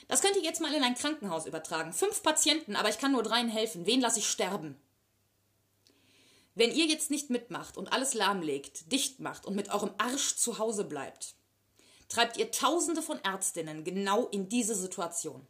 Das 0.09 0.23
könnt 0.23 0.37
ihr 0.37 0.43
jetzt 0.43 0.61
mal 0.61 0.73
in 0.75 0.83
ein 0.83 0.95
Krankenhaus 0.95 1.47
übertragen. 1.47 1.93
Fünf 1.93 2.23
Patienten, 2.23 2.77
aber 2.77 2.89
ich 2.89 2.99
kann 2.99 3.13
nur 3.13 3.23
dreien 3.23 3.51
helfen. 3.51 3.87
Wen 3.87 4.01
lasse 4.01 4.19
ich 4.19 4.29
sterben? 4.29 4.81
Wenn 6.55 6.75
ihr 6.75 6.87
jetzt 6.87 7.11
nicht 7.11 7.31
mitmacht 7.31 7.77
und 7.77 7.93
alles 7.93 8.15
lahmlegt, 8.15 8.91
dicht 8.91 9.21
macht 9.21 9.47
und 9.47 9.55
mit 9.55 9.69
eurem 9.69 9.93
Arsch 9.99 10.37
zu 10.37 10.59
Hause 10.59 10.85
bleibt, 10.85 11.35
treibt 12.09 12.39
ihr 12.39 12.51
Tausende 12.51 13.03
von 13.03 13.23
Ärztinnen 13.23 13.85
genau 13.85 14.27
in 14.29 14.49
diese 14.49 14.75
Situation. 14.75 15.47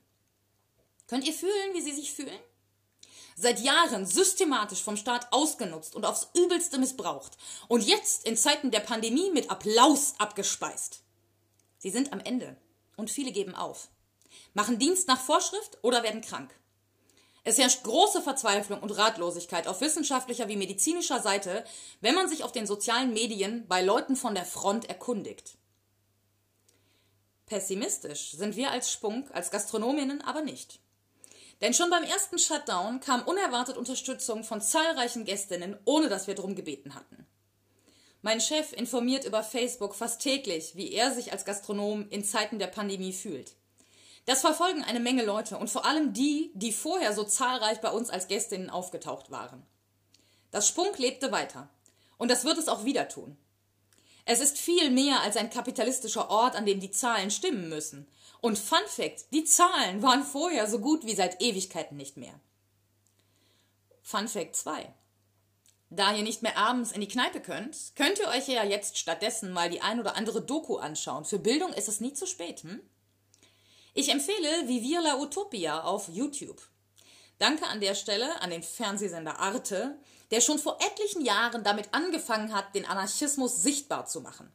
Könnt 1.06 1.26
ihr 1.26 1.32
fühlen, 1.32 1.72
wie 1.72 1.80
sie 1.80 1.94
sich 1.94 2.12
fühlen? 2.12 2.38
Seit 3.36 3.60
Jahren 3.60 4.04
systematisch 4.04 4.82
vom 4.82 4.96
Staat 4.96 5.32
ausgenutzt 5.32 5.94
und 5.94 6.04
aufs 6.04 6.28
übelste 6.34 6.78
missbraucht 6.78 7.38
und 7.68 7.84
jetzt 7.84 8.26
in 8.26 8.36
Zeiten 8.36 8.72
der 8.72 8.80
Pandemie 8.80 9.30
mit 9.30 9.50
Applaus 9.50 10.14
abgespeist. 10.18 11.00
Sie 11.78 11.90
sind 11.90 12.12
am 12.12 12.18
Ende 12.18 12.56
und 12.96 13.10
viele 13.10 13.30
geben 13.30 13.54
auf 13.54 13.88
machen 14.54 14.78
Dienst 14.78 15.08
nach 15.08 15.20
Vorschrift 15.20 15.78
oder 15.82 16.02
werden 16.02 16.20
krank. 16.20 16.54
Es 17.44 17.56
herrscht 17.56 17.82
große 17.82 18.20
Verzweiflung 18.20 18.80
und 18.80 18.90
Ratlosigkeit 18.90 19.66
auf 19.68 19.80
wissenschaftlicher 19.80 20.48
wie 20.48 20.56
medizinischer 20.56 21.22
Seite, 21.22 21.64
wenn 22.00 22.14
man 22.14 22.28
sich 22.28 22.44
auf 22.44 22.52
den 22.52 22.66
sozialen 22.66 23.12
Medien 23.12 23.66
bei 23.68 23.82
Leuten 23.82 24.16
von 24.16 24.34
der 24.34 24.44
Front 24.44 24.88
erkundigt. 24.88 25.56
Pessimistisch 27.46 28.32
sind 28.32 28.56
wir 28.56 28.70
als 28.70 28.92
Spunk, 28.92 29.30
als 29.32 29.50
Gastronominnen 29.50 30.20
aber 30.20 30.42
nicht. 30.42 30.80
Denn 31.60 31.74
schon 31.74 31.90
beim 31.90 32.04
ersten 32.04 32.38
Shutdown 32.38 33.00
kam 33.00 33.22
unerwartet 33.22 33.76
Unterstützung 33.76 34.44
von 34.44 34.60
zahlreichen 34.60 35.24
Gästinnen, 35.24 35.78
ohne 35.86 36.08
dass 36.08 36.26
wir 36.26 36.34
darum 36.34 36.54
gebeten 36.54 36.94
hatten. 36.94 37.26
Mein 38.20 38.40
Chef 38.40 38.72
informiert 38.72 39.24
über 39.24 39.42
Facebook 39.42 39.94
fast 39.94 40.20
täglich, 40.20 40.76
wie 40.76 40.92
er 40.92 41.14
sich 41.14 41.32
als 41.32 41.44
Gastronom 41.44 42.08
in 42.10 42.24
Zeiten 42.24 42.58
der 42.58 42.66
Pandemie 42.66 43.12
fühlt. 43.12 43.54
Das 44.28 44.42
verfolgen 44.42 44.84
eine 44.84 45.00
Menge 45.00 45.24
Leute 45.24 45.56
und 45.56 45.70
vor 45.70 45.86
allem 45.86 46.12
die, 46.12 46.50
die 46.52 46.74
vorher 46.74 47.14
so 47.14 47.24
zahlreich 47.24 47.80
bei 47.80 47.90
uns 47.90 48.10
als 48.10 48.28
Gästinnen 48.28 48.68
aufgetaucht 48.68 49.30
waren. 49.30 49.64
Das 50.50 50.68
Spunk 50.68 50.98
lebte 50.98 51.32
weiter. 51.32 51.70
Und 52.18 52.30
das 52.30 52.44
wird 52.44 52.58
es 52.58 52.68
auch 52.68 52.84
wieder 52.84 53.08
tun. 53.08 53.38
Es 54.26 54.40
ist 54.40 54.58
viel 54.58 54.90
mehr 54.90 55.22
als 55.22 55.38
ein 55.38 55.48
kapitalistischer 55.48 56.28
Ort, 56.28 56.56
an 56.56 56.66
dem 56.66 56.78
die 56.78 56.90
Zahlen 56.90 57.30
stimmen 57.30 57.70
müssen. 57.70 58.06
Und 58.42 58.58
Fun 58.58 58.86
Fact, 58.86 59.32
die 59.32 59.44
Zahlen 59.44 60.02
waren 60.02 60.22
vorher 60.22 60.68
so 60.68 60.78
gut 60.78 61.06
wie 61.06 61.14
seit 61.14 61.40
Ewigkeiten 61.40 61.96
nicht 61.96 62.18
mehr. 62.18 62.38
Fun 64.02 64.28
Fact 64.28 64.56
2. 64.56 64.92
Da 65.88 66.14
ihr 66.14 66.22
nicht 66.22 66.42
mehr 66.42 66.58
abends 66.58 66.92
in 66.92 67.00
die 67.00 67.08
Kneipe 67.08 67.40
könnt, 67.40 67.94
könnt 67.96 68.18
ihr 68.18 68.28
euch 68.28 68.46
ja 68.46 68.62
jetzt 68.62 68.98
stattdessen 68.98 69.52
mal 69.52 69.70
die 69.70 69.80
ein 69.80 69.98
oder 70.00 70.16
andere 70.16 70.42
Doku 70.42 70.76
anschauen. 70.76 71.24
Für 71.24 71.38
Bildung 71.38 71.72
ist 71.72 71.88
es 71.88 72.02
nie 72.02 72.12
zu 72.12 72.26
spät, 72.26 72.60
hm? 72.60 72.82
Ich 73.98 74.10
empfehle 74.10 74.68
Vivir 74.68 75.00
la 75.00 75.16
Utopia 75.16 75.82
auf 75.82 76.06
YouTube. 76.06 76.62
Danke 77.40 77.66
an 77.66 77.80
der 77.80 77.96
Stelle 77.96 78.40
an 78.40 78.50
den 78.50 78.62
Fernsehsender 78.62 79.40
Arte, 79.40 79.98
der 80.30 80.40
schon 80.40 80.60
vor 80.60 80.78
etlichen 80.80 81.24
Jahren 81.24 81.64
damit 81.64 81.88
angefangen 81.90 82.54
hat, 82.54 82.76
den 82.76 82.86
Anarchismus 82.86 83.60
sichtbar 83.60 84.06
zu 84.06 84.20
machen. 84.20 84.52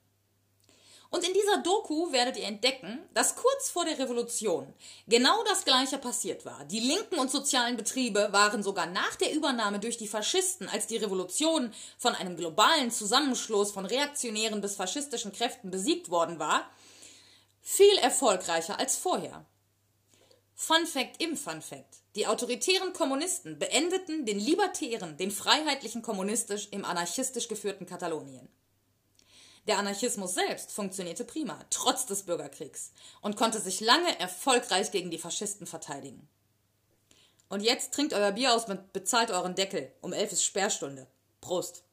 Und 1.10 1.28
in 1.28 1.34
dieser 1.34 1.58
Doku 1.58 2.14
werdet 2.14 2.38
ihr 2.38 2.46
entdecken, 2.46 3.00
dass 3.14 3.36
kurz 3.36 3.70
vor 3.70 3.84
der 3.84 4.00
Revolution 4.00 4.74
genau 5.08 5.44
das 5.44 5.66
Gleiche 5.66 5.98
passiert 5.98 6.46
war. 6.46 6.64
Die 6.64 6.80
linken 6.80 7.20
und 7.20 7.30
sozialen 7.30 7.76
Betriebe 7.76 8.30
waren 8.32 8.64
sogar 8.64 8.86
nach 8.86 9.16
der 9.18 9.34
Übernahme 9.34 9.80
durch 9.80 9.98
die 9.98 10.08
Faschisten, 10.08 10.70
als 10.70 10.88
die 10.88 10.96
Revolution 10.98 11.74
von 11.98 12.16
einem 12.16 12.38
globalen 12.38 12.92
Zusammenschluss 12.92 13.74
von 13.74 13.86
reaktionären 13.86 14.62
bis 14.62 14.78
faschistischen 14.78 15.34
Kräften 15.34 15.70
besiegt 15.70 16.10
worden 16.10 16.40
war, 16.40 16.72
viel 17.64 17.98
erfolgreicher 18.00 18.78
als 18.78 18.98
vorher. 18.98 19.46
Fun 20.54 20.86
Fact 20.86 21.22
im 21.22 21.36
Fun 21.36 21.62
Fact. 21.62 22.04
Die 22.16 22.28
autoritären 22.28 22.94
Kommunisten 22.94 23.58
beendeten 23.58 24.26
den 24.26 24.38
libertären, 24.38 25.18
den 25.18 25.32
freiheitlichen 25.32 26.04
kommunistisch 26.04 26.68
im 26.70 26.86
anarchistisch 26.86 27.48
geführten 27.48 27.88
Katalonien. 27.88 28.48
Der 29.66 29.80
Anarchismus 29.80 30.34
selbst 30.34 30.72
funktionierte 30.72 31.24
prima, 31.24 31.58
trotz 31.70 32.06
des 32.06 32.24
Bürgerkriegs, 32.24 32.92
und 33.22 33.38
konnte 33.38 33.60
sich 33.60 33.80
lange 33.80 34.20
erfolgreich 34.20 34.92
gegen 34.92 35.10
die 35.10 35.18
Faschisten 35.18 35.66
verteidigen. 35.66 36.28
Und 37.48 37.62
jetzt 37.62 37.94
trinkt 37.94 38.14
euer 38.14 38.34
Bier 38.34 38.54
aus 38.54 38.66
und 38.66 38.92
bezahlt 38.92 39.32
euren 39.32 39.56
Deckel. 39.56 39.92
Um 40.02 40.12
elf 40.12 40.34
ist 40.34 40.44
Sperrstunde. 40.44 41.08
Prost. 41.40 41.84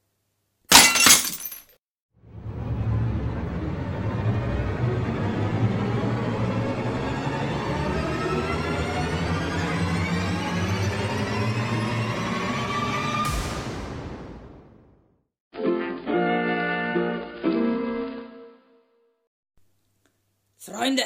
Freunde, 20.71 21.03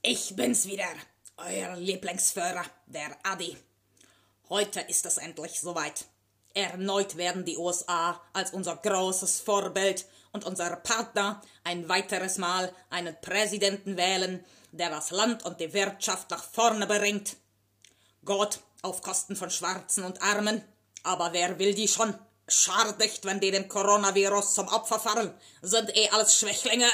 ich 0.00 0.36
bin's 0.36 0.66
wieder, 0.66 0.86
euer 1.38 1.74
Lieblingsführer, 1.74 2.64
der 2.86 3.16
Adi. 3.24 3.56
Heute 4.48 4.80
ist 4.82 5.04
es 5.06 5.16
endlich 5.16 5.58
soweit. 5.58 6.04
Erneut 6.54 7.16
werden 7.16 7.44
die 7.44 7.58
USA 7.58 8.20
als 8.32 8.52
unser 8.52 8.76
großes 8.76 9.40
Vorbild 9.40 10.06
und 10.30 10.44
unser 10.44 10.76
Partner 10.76 11.42
ein 11.64 11.88
weiteres 11.88 12.38
Mal 12.38 12.72
einen 12.90 13.20
Präsidenten 13.20 13.96
wählen, 13.96 14.44
der 14.70 14.90
das 14.90 15.10
Land 15.10 15.44
und 15.44 15.58
die 15.58 15.72
Wirtschaft 15.72 16.30
nach 16.30 16.44
vorne 16.44 16.86
bringt. 16.86 17.36
Gott 18.24 18.60
auf 18.82 19.02
Kosten 19.02 19.34
von 19.34 19.50
Schwarzen 19.50 20.04
und 20.04 20.22
Armen. 20.22 20.62
Aber 21.02 21.32
wer 21.32 21.58
will 21.58 21.74
die 21.74 21.88
schon? 21.88 22.16
Schardicht, 22.48 23.24
wenn 23.24 23.40
die 23.40 23.50
dem 23.50 23.68
Coronavirus 23.68 24.54
zum 24.54 24.68
Opfer 24.68 25.00
fallen, 25.00 25.32
sind 25.62 25.96
eh 25.96 26.08
alles 26.10 26.36
Schwächlinge. 26.36 26.86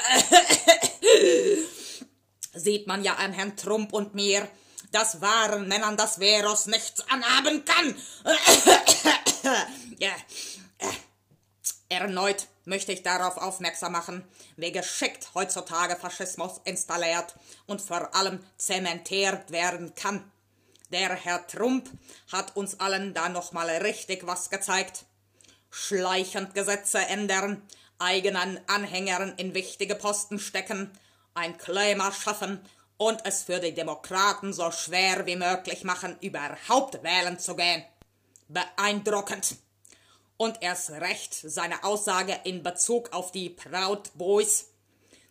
Sieht 2.53 2.87
man 2.87 3.03
ja 3.03 3.15
an 3.15 3.33
Herrn 3.33 3.57
Trump 3.57 3.93
und 3.93 4.13
mir. 4.13 4.47
dass 4.91 5.21
wahren 5.21 5.67
Männern 5.67 5.97
das 5.97 6.17
Veros 6.17 6.67
nichts 6.67 7.03
anhaben 7.09 7.65
kann. 7.65 7.95
ja. 9.99 10.11
Erneut 11.89 12.47
möchte 12.65 12.93
ich 12.93 13.03
darauf 13.03 13.37
aufmerksam 13.37 13.93
machen, 13.93 14.23
wie 14.55 14.71
geschickt 14.71 15.29
heutzutage 15.33 15.95
Faschismus 15.95 16.61
installiert 16.63 17.35
und 17.65 17.81
vor 17.81 18.15
allem 18.15 18.43
zementiert 18.57 19.51
werden 19.51 19.93
kann. 19.95 20.31
Der 20.89 21.15
Herr 21.15 21.47
Trump 21.47 21.89
hat 22.31 22.55
uns 22.55 22.79
allen 22.79 23.13
da 23.13 23.29
nochmal 23.29 23.69
richtig 23.77 24.27
was 24.27 24.49
gezeigt. 24.49 25.05
Schleichend 25.71 26.53
Gesetze 26.53 26.99
ändern, 26.99 27.61
eigenen 27.97 28.59
Anhängern 28.67 29.33
in 29.37 29.53
wichtige 29.53 29.95
Posten 29.95 30.37
stecken, 30.37 30.91
ein 31.33 31.57
Klima 31.57 32.11
schaffen 32.11 32.59
und 32.97 33.25
es 33.25 33.43
für 33.43 33.59
die 33.59 33.73
Demokraten 33.73 34.51
so 34.51 34.69
schwer 34.69 35.25
wie 35.25 35.37
möglich 35.37 35.83
machen, 35.83 36.17
überhaupt 36.19 37.01
wählen 37.03 37.39
zu 37.39 37.55
gehen. 37.55 37.83
Beeindruckend. 38.49 39.55
Und 40.35 40.61
erst 40.61 40.91
recht 40.91 41.33
seine 41.33 41.83
Aussage 41.83 42.37
in 42.43 42.63
Bezug 42.63 43.13
auf 43.13 43.31
die 43.31 43.49
Proud 43.49 44.11
Boys. 44.15 44.71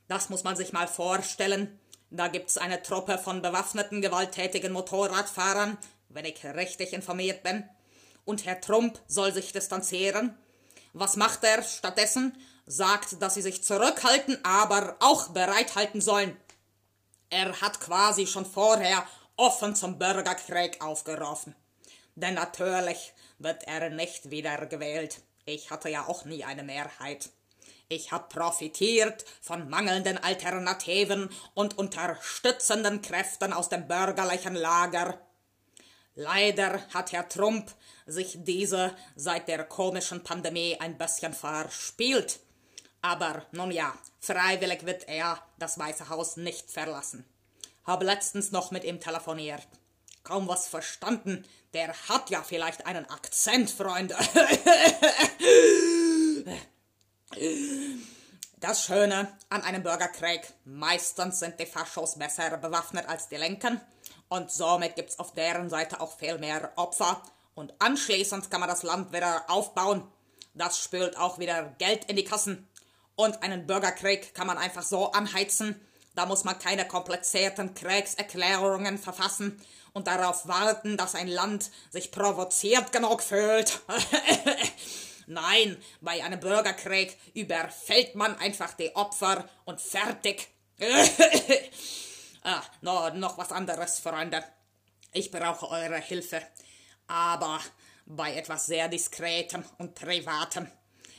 Das 0.08 0.30
muss 0.30 0.42
man 0.42 0.56
sich 0.56 0.72
mal 0.72 0.88
vorstellen. 0.88 1.78
Da 2.10 2.28
gibt's 2.28 2.58
eine 2.58 2.82
Truppe 2.82 3.18
von 3.18 3.42
bewaffneten, 3.42 4.00
gewalttätigen 4.00 4.72
Motorradfahrern, 4.72 5.76
wenn 6.08 6.24
ich 6.24 6.44
richtig 6.44 6.92
informiert 6.92 7.42
bin. 7.42 7.68
Und 8.30 8.46
Herr 8.46 8.60
Trump 8.60 9.00
soll 9.08 9.32
sich 9.32 9.50
distanzieren. 9.50 10.38
Was 10.92 11.16
macht 11.16 11.42
er 11.42 11.64
stattdessen? 11.64 12.32
Sagt, 12.64 13.20
dass 13.20 13.34
sie 13.34 13.42
sich 13.42 13.64
zurückhalten, 13.64 14.38
aber 14.44 14.94
auch 15.00 15.30
bereithalten 15.30 16.00
sollen. 16.00 16.36
Er 17.28 17.60
hat 17.60 17.80
quasi 17.80 18.28
schon 18.28 18.46
vorher 18.46 19.04
offen 19.34 19.74
zum 19.74 19.98
Bürgerkrieg 19.98 20.80
aufgerufen. 20.80 21.56
Denn 22.14 22.34
natürlich 22.34 23.14
wird 23.40 23.64
er 23.66 23.90
nicht 23.90 24.30
wieder 24.30 24.64
gewählt. 24.66 25.22
Ich 25.44 25.72
hatte 25.72 25.88
ja 25.88 26.06
auch 26.06 26.24
nie 26.24 26.44
eine 26.44 26.62
Mehrheit. 26.62 27.30
Ich 27.88 28.12
habe 28.12 28.28
profitiert 28.28 29.24
von 29.42 29.68
mangelnden 29.68 30.18
Alternativen 30.18 31.30
und 31.54 31.76
unterstützenden 31.78 33.02
Kräften 33.02 33.52
aus 33.52 33.70
dem 33.70 33.88
bürgerlichen 33.88 34.54
Lager. 34.54 35.18
Leider 36.22 36.82
hat 36.92 37.12
Herr 37.12 37.26
Trump 37.30 37.72
sich 38.04 38.36
diese 38.40 38.94
seit 39.16 39.48
der 39.48 39.64
komischen 39.64 40.22
Pandemie 40.22 40.76
ein 40.78 40.98
bisschen 40.98 41.32
verspielt. 41.32 42.40
Aber 43.00 43.46
nun 43.52 43.70
ja, 43.70 43.94
freiwillig 44.20 44.84
wird 44.84 45.08
er 45.08 45.42
das 45.58 45.78
Weiße 45.78 46.10
Haus 46.10 46.36
nicht 46.36 46.70
verlassen. 46.70 47.24
Habe 47.86 48.04
letztens 48.04 48.52
noch 48.52 48.70
mit 48.70 48.84
ihm 48.84 49.00
telefoniert. 49.00 49.66
Kaum 50.22 50.46
was 50.46 50.68
verstanden. 50.68 51.42
Der 51.72 51.94
hat 52.10 52.28
ja 52.28 52.42
vielleicht 52.42 52.84
einen 52.84 53.08
Akzent, 53.08 53.70
Freunde. 53.70 54.14
Das 58.58 58.84
Schöne 58.84 59.38
an 59.48 59.62
einem 59.62 59.82
Bürgerkrieg, 59.82 60.42
meistens 60.66 61.38
sind 61.38 61.58
die 61.58 61.64
Faschos 61.64 62.18
besser 62.18 62.58
bewaffnet 62.58 63.08
als 63.08 63.28
die 63.30 63.36
Linken 63.36 63.80
und 64.30 64.50
somit 64.50 64.96
gibt's 64.96 65.18
auf 65.18 65.34
deren 65.34 65.68
Seite 65.68 66.00
auch 66.00 66.16
viel 66.16 66.38
mehr 66.38 66.72
Opfer 66.76 67.20
und 67.54 67.74
anschließend 67.78 68.50
kann 68.50 68.60
man 68.60 68.68
das 68.68 68.82
Land 68.82 69.12
wieder 69.12 69.44
aufbauen. 69.48 70.10
Das 70.54 70.78
spült 70.78 71.18
auch 71.18 71.38
wieder 71.38 71.74
Geld 71.78 72.06
in 72.06 72.16
die 72.16 72.24
Kassen. 72.24 72.66
Und 73.16 73.42
einen 73.42 73.66
Bürgerkrieg 73.66 74.34
kann 74.34 74.46
man 74.46 74.56
einfach 74.56 74.82
so 74.82 75.12
anheizen. 75.12 75.78
Da 76.14 76.26
muss 76.26 76.44
man 76.44 76.58
keine 76.58 76.88
komplizierten 76.88 77.74
Kriegserklärungen 77.74 78.98
verfassen 78.98 79.60
und 79.92 80.06
darauf 80.06 80.46
warten, 80.48 80.96
dass 80.96 81.14
ein 81.14 81.28
Land 81.28 81.70
sich 81.90 82.10
provoziert 82.10 82.92
genug 82.92 83.22
fühlt. 83.22 83.80
Nein, 85.26 85.76
bei 86.00 86.24
einem 86.24 86.40
Bürgerkrieg 86.40 87.18
überfällt 87.34 88.14
man 88.14 88.36
einfach 88.38 88.74
die 88.74 88.94
Opfer 88.96 89.44
und 89.64 89.80
fertig. 89.80 90.48
ah, 92.42 92.62
no, 92.80 93.10
noch 93.10 93.38
was 93.38 93.52
anderes, 93.52 93.98
Freunde. 93.98 94.44
Ich 95.12 95.30
brauche 95.30 95.68
eure 95.68 95.98
Hilfe. 95.98 96.42
Aber 97.06 97.60
bei 98.06 98.34
etwas 98.34 98.66
sehr 98.66 98.88
Diskretem 98.88 99.64
und 99.78 99.94
Privatem. 99.94 100.70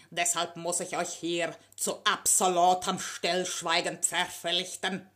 Deshalb 0.10 0.58
muss 0.58 0.82
ich 0.82 0.98
euch 0.98 1.14
hier 1.14 1.56
zu 1.76 2.04
absolutem 2.04 3.00
Stillschweigen 3.00 4.02
verpflichten. 4.04 5.10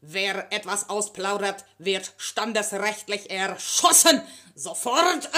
Wer 0.00 0.52
etwas 0.52 0.88
ausplaudert, 0.88 1.64
wird 1.78 2.12
standesrechtlich 2.16 3.30
erschossen. 3.30 4.22
Sofort. 4.54 5.28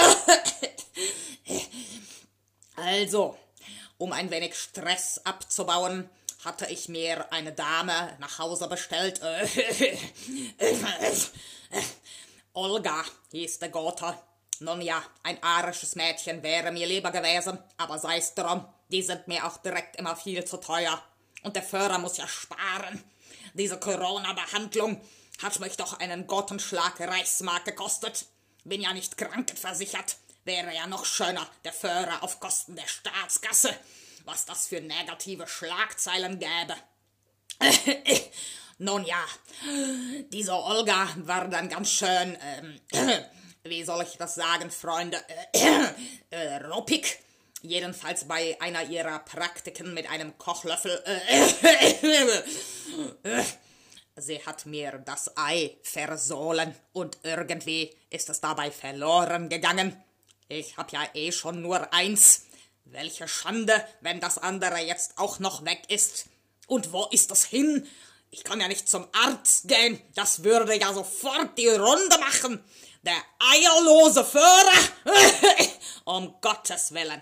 Also, 2.75 3.37
um 3.97 4.11
ein 4.11 4.31
wenig 4.31 4.55
Stress 4.55 5.21
abzubauen, 5.23 6.09
hatte 6.43 6.65
ich 6.67 6.89
mir 6.89 7.31
eine 7.31 7.53
Dame 7.53 8.15
nach 8.19 8.39
Hause 8.39 8.67
bestellt. 8.67 9.21
Olga 12.53 13.03
hieß 13.31 13.59
der 13.59 13.69
Gotha. 13.69 14.21
Nun 14.59 14.81
ja, 14.81 15.01
ein 15.23 15.41
arisches 15.41 15.95
Mädchen 15.95 16.43
wäre 16.43 16.71
mir 16.71 16.85
lieber 16.85 17.11
gewesen, 17.11 17.57
aber 17.77 17.97
sei's 17.97 18.35
drum, 18.35 18.65
die 18.89 19.01
sind 19.01 19.27
mir 19.27 19.45
auch 19.45 19.57
direkt 19.57 19.95
immer 19.95 20.15
viel 20.15 20.45
zu 20.45 20.57
teuer. 20.57 21.01
Und 21.43 21.55
der 21.55 21.63
Führer 21.63 21.97
muss 21.97 22.17
ja 22.17 22.27
sparen. 22.27 23.03
Diese 23.53 23.79
Corona-Behandlung 23.79 25.01
hat 25.41 25.59
mich 25.59 25.77
doch 25.77 25.99
einen 25.99 26.27
Gottenschlag 26.27 26.99
Reichsmark 26.99 27.65
gekostet. 27.65 28.25
Bin 28.63 28.81
ja 28.81 28.93
nicht 28.93 29.17
krankenversichert. 29.17 30.17
Wäre 30.43 30.75
ja 30.75 30.87
noch 30.87 31.05
schöner, 31.05 31.47
der 31.63 31.73
Führer 31.73 32.21
auf 32.21 32.39
Kosten 32.39 32.75
der 32.75 32.87
Staatskasse. 32.87 33.75
Was 34.25 34.45
das 34.45 34.67
für 34.67 34.81
negative 34.81 35.47
Schlagzeilen 35.47 36.39
gäbe. 36.39 36.75
Nun 38.77 39.05
ja, 39.05 39.23
diese 40.31 40.53
Olga 40.53 41.07
war 41.17 41.47
dann 41.47 41.69
ganz 41.69 41.91
schön, 41.91 42.37
ähm, 42.41 42.81
wie 43.63 43.83
soll 43.83 44.01
ich 44.03 44.17
das 44.17 44.33
sagen, 44.33 44.71
Freunde, 44.71 45.23
äh, 46.31 46.55
ruppig. 46.65 47.19
Jedenfalls 47.61 48.27
bei 48.27 48.57
einer 48.59 48.83
ihrer 48.85 49.19
Praktiken 49.19 49.93
mit 49.93 50.09
einem 50.09 50.35
Kochlöffel. 50.39 50.99
Sie 54.15 54.43
hat 54.43 54.65
mir 54.65 55.01
das 55.05 55.37
Ei 55.37 55.77
versohlen 55.83 56.73
und 56.91 57.19
irgendwie 57.21 57.95
ist 58.09 58.31
es 58.31 58.41
dabei 58.41 58.71
verloren 58.71 59.47
gegangen. 59.47 59.95
Ich 60.47 60.75
hab 60.75 60.91
ja 60.91 61.07
eh 61.13 61.31
schon 61.31 61.61
nur 61.61 61.93
eins. 61.93 62.47
Welche 62.85 63.27
Schande, 63.27 63.85
wenn 64.01 64.19
das 64.19 64.37
andere 64.37 64.79
jetzt 64.79 65.17
auch 65.17 65.39
noch 65.39 65.65
weg 65.65 65.83
ist. 65.87 66.25
Und 66.67 66.91
wo 66.91 67.05
ist 67.11 67.31
das 67.31 67.43
hin? 67.43 67.87
Ich 68.29 68.43
kann 68.43 68.61
ja 68.61 68.67
nicht 68.67 68.87
zum 68.87 69.07
Arzt 69.13 69.67
gehen. 69.67 70.01
Das 70.15 70.43
würde 70.43 70.79
ja 70.79 70.93
sofort 70.93 71.57
die 71.57 71.67
Runde 71.67 72.17
machen. 72.19 72.63
Der 73.03 73.17
eierlose 73.39 74.23
Führer. 74.23 74.79
um 76.05 76.35
Gottes 76.41 76.93
Willen. 76.93 77.21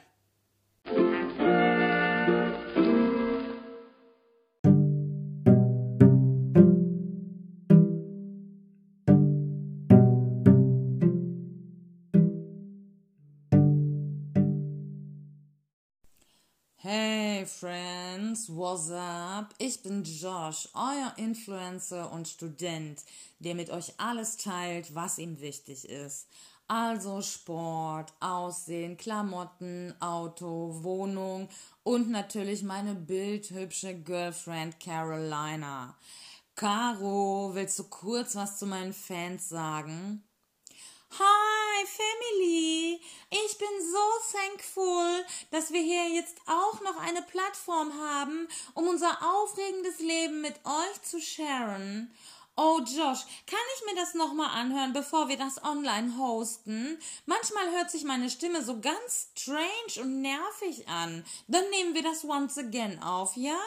Friends, 17.49 18.47
what's 18.49 18.91
up? 18.91 19.53
Ich 19.57 19.81
bin 19.81 20.03
Josh, 20.03 20.69
euer 20.73 21.13
Influencer 21.17 22.11
und 22.11 22.27
Student, 22.27 23.03
der 23.39 23.55
mit 23.55 23.69
euch 23.69 23.93
alles 23.97 24.37
teilt, 24.37 24.93
was 24.93 25.17
ihm 25.17 25.41
wichtig 25.41 25.89
ist. 25.89 26.27
Also 26.67 27.21
Sport, 27.21 28.13
Aussehen, 28.19 28.97
Klamotten, 28.97 29.93
Auto, 29.99 30.83
Wohnung 30.83 31.49
und 31.83 32.09
natürlich 32.09 32.63
meine 32.63 32.93
bildhübsche 32.93 33.95
Girlfriend 33.95 34.79
Carolina. 34.79 35.97
Caro, 36.55 37.51
willst 37.53 37.79
du 37.79 37.85
kurz 37.85 38.35
was 38.35 38.59
zu 38.59 38.67
meinen 38.67 38.93
Fans 38.93 39.49
sagen? 39.49 40.23
Hi, 41.11 41.85
Family! 41.87 43.01
Ich 43.31 43.57
bin 43.57 43.67
so 43.91 44.37
thankful, 44.37 45.25
dass 45.49 45.73
wir 45.73 45.81
hier 45.81 46.07
jetzt 46.09 46.37
auch 46.45 46.81
noch 46.81 46.97
eine 46.97 47.23
Plattform 47.23 47.91
haben, 47.99 48.47
um 48.75 48.87
unser 48.87 49.17
aufregendes 49.23 49.99
Leben 49.99 50.41
mit 50.41 50.53
euch 50.63 51.01
zu 51.01 51.19
sharen. 51.19 52.13
Oh 52.55 52.79
Josh, 52.79 53.21
kann 53.47 53.59
ich 53.75 53.85
mir 53.85 53.95
das 53.95 54.13
nochmal 54.13 54.49
anhören, 54.49 54.93
bevor 54.93 55.29
wir 55.29 55.37
das 55.37 55.63
online 55.63 56.15
hosten? 56.17 56.99
Manchmal 57.25 57.71
hört 57.71 57.89
sich 57.89 58.03
meine 58.03 58.29
Stimme 58.29 58.63
so 58.63 58.79
ganz 58.79 59.29
strange 59.35 60.01
und 60.01 60.21
nervig 60.21 60.87
an. 60.87 61.25
Dann 61.47 61.67
nehmen 61.71 61.95
wir 61.95 62.03
das 62.03 62.23
once 62.23 62.57
again 62.57 63.01
auf, 63.01 63.35
ja? 63.35 63.59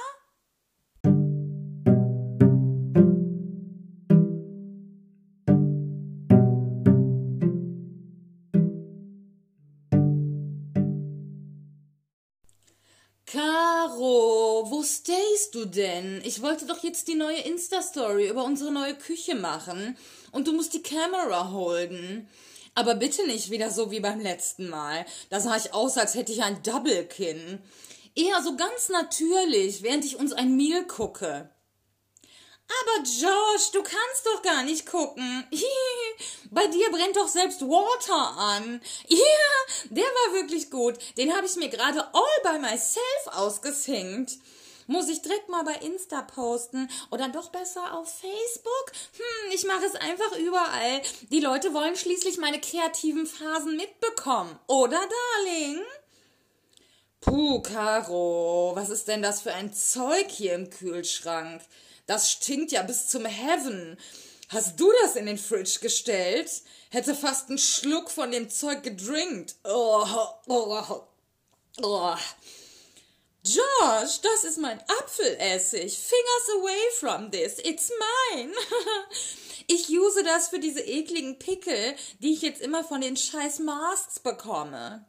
Du 15.54 15.64
denn? 15.64 16.20
Ich 16.24 16.42
wollte 16.42 16.66
doch 16.66 16.82
jetzt 16.82 17.08
die 17.08 17.14
neue 17.14 17.40
Insta-Story 17.40 18.28
über 18.28 18.44
unsere 18.44 18.72
neue 18.72 18.94
Küche 18.94 19.34
machen 19.34 19.96
und 20.30 20.46
du 20.46 20.52
musst 20.52 20.74
die 20.74 20.82
Kamera 20.82 21.50
holden. 21.52 22.28
Aber 22.74 22.94
bitte 22.94 23.26
nicht 23.26 23.50
wieder 23.50 23.70
so 23.70 23.90
wie 23.90 24.00
beim 24.00 24.20
letzten 24.20 24.68
Mal. 24.68 25.04
Da 25.30 25.40
sah 25.40 25.56
ich 25.56 25.74
aus, 25.74 25.98
als 25.98 26.14
hätte 26.14 26.32
ich 26.32 26.42
ein 26.42 26.62
Double-Kinn. 26.62 27.60
Eher 28.14 28.42
so 28.42 28.56
ganz 28.56 28.88
natürlich, 28.88 29.82
während 29.82 30.04
ich 30.04 30.16
uns 30.16 30.32
ein 30.32 30.56
Meal 30.56 30.86
gucke. 30.86 31.50
Aber 32.80 33.04
Josh, 33.04 33.70
du 33.72 33.82
kannst 33.82 34.26
doch 34.26 34.42
gar 34.42 34.62
nicht 34.62 34.86
gucken. 34.86 35.46
Bei 36.50 36.66
dir 36.66 36.90
brennt 36.90 37.16
doch 37.16 37.28
selbst 37.28 37.62
Water 37.62 38.38
an. 38.38 38.80
Ja, 39.08 39.88
der 39.90 40.04
war 40.04 40.34
wirklich 40.34 40.70
gut. 40.70 40.96
Den 41.16 41.34
habe 41.34 41.46
ich 41.46 41.56
mir 41.56 41.68
gerade 41.68 42.02
all 42.14 42.42
by 42.42 42.58
myself 42.58 43.26
ausgesinkt. 43.26 44.38
Muss 44.92 45.08
ich 45.08 45.22
direkt 45.22 45.48
mal 45.48 45.64
bei 45.64 45.72
Insta 45.76 46.20
posten 46.20 46.86
oder 47.10 47.26
doch 47.30 47.48
besser 47.48 47.94
auf 47.96 48.12
Facebook? 48.12 48.92
Hm, 49.16 49.52
ich 49.54 49.64
mache 49.64 49.86
es 49.86 49.94
einfach 49.94 50.36
überall. 50.36 51.00
Die 51.30 51.40
Leute 51.40 51.72
wollen 51.72 51.96
schließlich 51.96 52.36
meine 52.36 52.60
kreativen 52.60 53.24
Phasen 53.24 53.76
mitbekommen. 53.76 54.58
Oder, 54.66 54.98
Darling? 54.98 55.80
Puh, 57.22 57.62
Caro, 57.62 58.72
was 58.74 58.90
ist 58.90 59.08
denn 59.08 59.22
das 59.22 59.40
für 59.40 59.54
ein 59.54 59.72
Zeug 59.72 60.28
hier 60.28 60.52
im 60.52 60.68
Kühlschrank? 60.68 61.62
Das 62.04 62.30
stinkt 62.30 62.70
ja 62.70 62.82
bis 62.82 63.08
zum 63.08 63.24
Heaven. 63.24 63.96
Hast 64.50 64.78
du 64.78 64.92
das 65.04 65.16
in 65.16 65.24
den 65.24 65.38
Fridge 65.38 65.78
gestellt? 65.80 66.50
Hätte 66.90 67.14
fast 67.14 67.48
einen 67.48 67.56
Schluck 67.56 68.10
von 68.10 68.30
dem 68.30 68.50
Zeug 68.50 68.82
gedrinkt. 68.82 69.54
Oh, 69.64 70.04
oh, 70.48 71.02
oh. 71.80 72.14
Josh, 73.44 74.20
das 74.20 74.44
ist 74.44 74.58
mein 74.58 74.80
Apfelessig. 75.00 75.98
Fingers 75.98 76.48
away 76.60 76.80
from 77.00 77.30
this. 77.32 77.58
It's 77.58 77.90
mine. 78.34 78.52
ich 79.66 79.88
use 79.88 80.22
das 80.22 80.48
für 80.48 80.60
diese 80.60 80.80
ekligen 80.80 81.40
Pickel, 81.40 81.96
die 82.20 82.34
ich 82.34 82.42
jetzt 82.42 82.62
immer 82.62 82.84
von 82.84 83.00
den 83.00 83.16
scheiß 83.16 83.58
Masks 83.58 84.20
bekomme. 84.20 85.04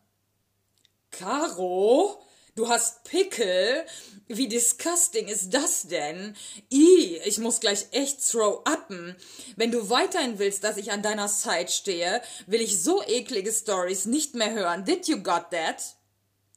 Caro? 1.12 2.24
Du 2.56 2.70
hast 2.70 3.04
Pickel? 3.04 3.86
Wie 4.28 4.48
disgusting 4.48 5.28
ist 5.28 5.54
das 5.54 5.84
denn? 5.88 6.36
I, 6.72 7.20
ich 7.26 7.38
muss 7.38 7.60
gleich 7.60 7.86
echt 7.92 8.28
throw 8.28 8.64
upen. 8.68 9.16
Wenn 9.58 9.72
du 9.72 9.92
weiterhin 9.92 10.40
willst, 10.40 10.64
dass 10.64 10.78
ich 10.78 10.92
an 10.92 11.04
deiner 11.04 11.28
Side 11.28 11.70
stehe, 11.70 12.22
will 12.48 12.62
ich 12.62 12.82
so 12.82 13.04
eklige 13.04 13.52
Stories 13.52 14.06
nicht 14.06 14.34
mehr 14.34 14.52
hören. 14.54 14.86
Did 14.86 15.08
you 15.08 15.22
got 15.22 15.52
that? 15.52 15.96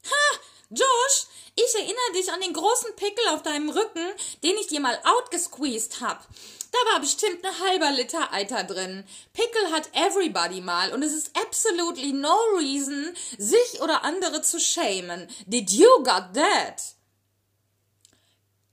Ha! 0.05 0.39
Josh, 0.69 1.27
ich 1.55 1.75
erinnere 1.75 2.11
dich 2.13 2.31
an 2.31 2.41
den 2.41 2.51
großen 2.51 2.93
Pickel 2.97 3.27
auf 3.29 3.41
deinem 3.41 3.69
Rücken, 3.69 4.05
den 4.43 4.57
ich 4.57 4.67
dir 4.67 4.81
mal 4.81 4.99
outgesqueezed 5.05 6.01
hab. 6.01 6.27
Da 6.71 6.91
war 6.91 6.99
bestimmt 6.99 7.43
ein 7.45 7.59
halber 7.59 7.91
Liter 7.91 8.33
Eiter 8.33 8.65
drin. 8.65 9.05
Pickel 9.31 9.71
hat 9.71 9.89
everybody 9.93 10.59
mal 10.59 10.93
und 10.93 11.03
es 11.03 11.13
ist 11.13 11.31
absolutely 11.37 12.11
no 12.11 12.35
reason, 12.57 13.15
sich 13.37 13.81
oder 13.81 14.03
andere 14.03 14.41
zu 14.41 14.59
schämen. 14.59 15.29
Did 15.45 15.71
you 15.71 15.89
got 16.03 16.33
that? 16.33 16.83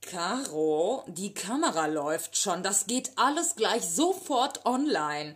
Caro, 0.01 1.03
die 1.07 1.33
Kamera 1.33 1.87
läuft 1.87 2.37
schon. 2.37 2.61
Das 2.61 2.87
geht 2.87 3.11
alles 3.15 3.55
gleich 3.55 3.83
sofort 3.83 4.65
online. 4.65 5.35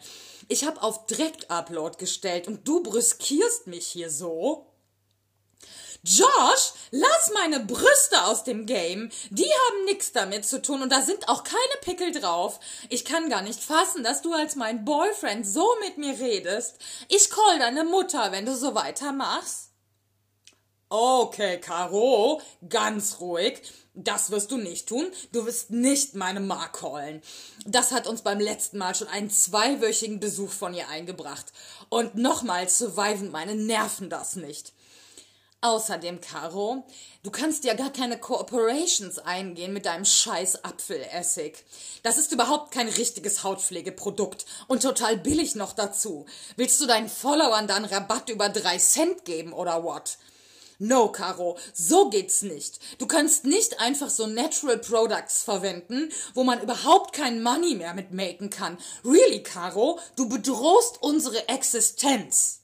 Ich 0.50 0.66
hab 0.66 0.84
auf 0.84 1.08
Direkt-Upload 1.08 1.98
gestellt 1.98 2.48
und 2.48 2.68
du 2.68 2.84
brüskierst 2.84 3.68
mich 3.68 3.88
hier 3.88 4.12
so. 4.12 4.69
Josh, 6.04 6.74
lass 6.92 7.32
meine 7.34 7.60
Brüste 7.60 8.24
aus 8.26 8.44
dem 8.46 8.66
Game. 8.66 9.12
Die 9.32 9.44
haben 9.44 9.86
nix 9.86 10.14
damit 10.14 10.46
zu 10.46 10.62
tun 10.62 10.82
und 10.82 10.92
da 10.92 11.02
sind 11.02 11.28
auch 11.28 11.44
keine 11.44 11.58
Pickel 11.82 12.12
drauf. 12.12 12.60
Ich 12.88 13.04
kann 13.04 13.30
gar 13.30 13.42
nicht 13.42 13.62
fassen, 13.62 14.04
dass 14.04 14.22
du 14.22 14.34
als 14.34 14.56
mein 14.56 14.86
Boyfriend 14.86 15.46
so 15.46 15.68
mit 15.82 15.98
mir 15.98 16.18
redest. 16.20 16.78
Ich 17.10 17.30
call 17.30 17.60
deine 17.60 17.84
Mutter, 17.84 18.32
wenn 18.32 18.46
du 18.46 18.56
so 18.56 18.76
weitermachst. 18.76 19.72
Okay, 20.88 21.60
Caro, 21.60 22.42
ganz 22.68 23.20
ruhig. 23.20 23.62
Das 23.94 24.32
wirst 24.32 24.52
du 24.52 24.58
nicht 24.58 24.88
tun. 24.88 25.12
Du 25.34 25.46
wirst 25.46 25.70
nicht 25.70 26.16
meine 26.16 26.40
Ma 26.40 26.68
callen. 26.70 27.22
Das 27.66 27.92
hat 27.92 28.08
uns 28.08 28.22
beim 28.22 28.40
letzten 28.40 28.78
Mal 28.78 28.96
schon 28.96 29.10
einen 29.10 29.30
zweiwöchigen 29.30 30.22
Besuch 30.22 30.52
von 30.52 30.74
ihr 30.74 30.88
eingebracht. 30.88 31.52
Und 31.90 32.16
nochmal 32.16 32.70
surviven 32.70 33.30
meine 33.32 33.56
Nerven 33.56 34.10
das 34.10 34.38
nicht. 34.38 34.74
Außerdem, 35.62 36.22
Caro, 36.22 36.86
du 37.22 37.32
kannst 37.32 37.66
ja 37.66 37.74
gar 37.74 37.92
keine 37.92 38.18
Cooperations 38.18 39.20
eingehen 39.20 39.74
mit 39.74 39.86
deinem 39.86 40.06
scheiß 40.06 40.64
Apfelessig. 40.64 41.66
Das 42.02 42.18
ist 42.18 42.32
überhaupt 42.32 42.72
kein 42.72 42.88
richtiges 42.88 43.44
Hautpflegeprodukt 43.44 44.46
und 44.68 44.84
total 44.84 45.18
billig 45.18 45.56
noch 45.56 45.74
dazu. 45.74 46.26
Willst 46.56 46.80
du 46.80 46.86
deinen 46.86 47.10
Followern 47.10 47.68
dann 47.68 47.84
Rabatt 47.84 48.30
über 48.30 48.48
drei 48.48 48.78
Cent 48.78 49.26
geben 49.26 49.52
oder 49.52 49.84
what? 49.84 50.18
No, 50.82 51.12
Caro, 51.12 51.58
so 51.74 52.10
geht's 52.10 52.42
nicht. 52.42 52.80
Du 52.98 53.06
kannst 53.06 53.44
nicht 53.44 53.82
einfach 53.82 54.10
so 54.10 54.28
Natural 54.28 54.78
Products 54.78 55.44
verwenden, 55.44 56.10
wo 56.34 56.46
man 56.46 56.62
überhaupt 56.62 57.12
kein 57.12 57.44
Money 57.44 57.76
mehr 57.76 57.94
mit 57.94 58.14
maken 58.14 58.50
kann. 58.50 58.78
Really, 59.04 59.44
Caro, 59.44 60.00
du 60.16 60.30
bedrohst 60.30 61.04
unsere 61.04 61.50
Existenz. 61.50 62.59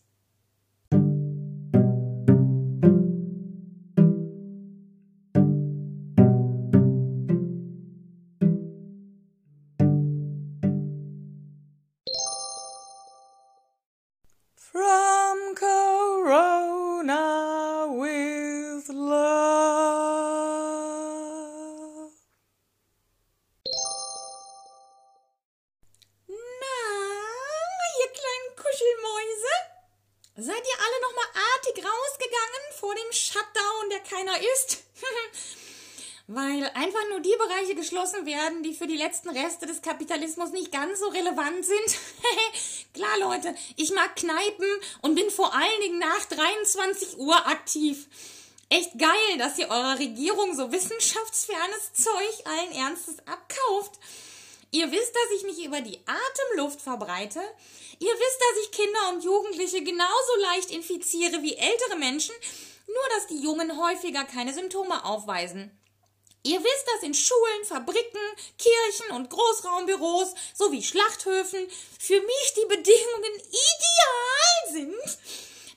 Die 38.96 39.02
letzten 39.02 39.30
Reste 39.30 39.66
des 39.66 39.82
Kapitalismus 39.82 40.52
nicht 40.52 40.72
ganz 40.72 41.00
so 41.00 41.08
relevant 41.08 41.66
sind. 41.66 42.00
Klar, 42.94 43.20
Leute, 43.20 43.54
ich 43.76 43.92
mag 43.92 44.16
Kneipen 44.16 44.68
und 45.02 45.16
bin 45.16 45.30
vor 45.30 45.54
allen 45.54 45.82
Dingen 45.82 46.00
nach 46.00 46.26
23 46.30 47.18
Uhr 47.18 47.36
aktiv. 47.46 48.08
Echt 48.70 48.98
geil, 48.98 49.38
dass 49.38 49.58
ihr 49.58 49.70
eurer 49.70 50.00
Regierung 50.00 50.56
so 50.56 50.72
wissenschaftsfernes 50.72 51.94
Zeug 51.94 52.46
allen 52.46 52.72
Ernstes 52.72 53.18
abkauft. 53.28 54.00
Ihr 54.72 54.90
wisst, 54.90 55.14
dass 55.14 55.38
ich 55.38 55.44
mich 55.44 55.66
über 55.66 55.82
die 55.82 56.00
Atemluft 56.06 56.82
verbreite. 56.82 57.42
Ihr 58.00 58.14
wisst, 58.14 58.40
dass 58.40 58.64
ich 58.64 58.72
Kinder 58.72 59.10
und 59.14 59.24
Jugendliche 59.26 59.84
genauso 59.84 60.36
leicht 60.42 60.72
infiziere 60.72 61.42
wie 61.42 61.56
ältere 61.56 61.98
Menschen, 61.98 62.36
nur 62.88 63.10
dass 63.16 63.28
die 63.28 63.44
Jungen 63.44 63.78
häufiger 63.78 64.24
keine 64.24 64.54
Symptome 64.54 65.04
aufweisen. 65.04 65.70
Ihr 66.46 66.64
wisst, 66.64 66.88
dass 66.94 67.02
in 67.02 67.16
Schulen, 67.16 67.66
Fabriken, 67.66 68.22
Kirchen 68.60 69.16
und 69.16 69.32
Großraumbüros 69.32 70.36
sowie 70.54 70.84
Schlachthöfen 70.84 71.68
für 72.00 72.22
mich 72.22 72.54
die 72.56 72.68
Bedingungen 72.68 73.34
ideal 73.50 74.72
sind. 74.72 75.18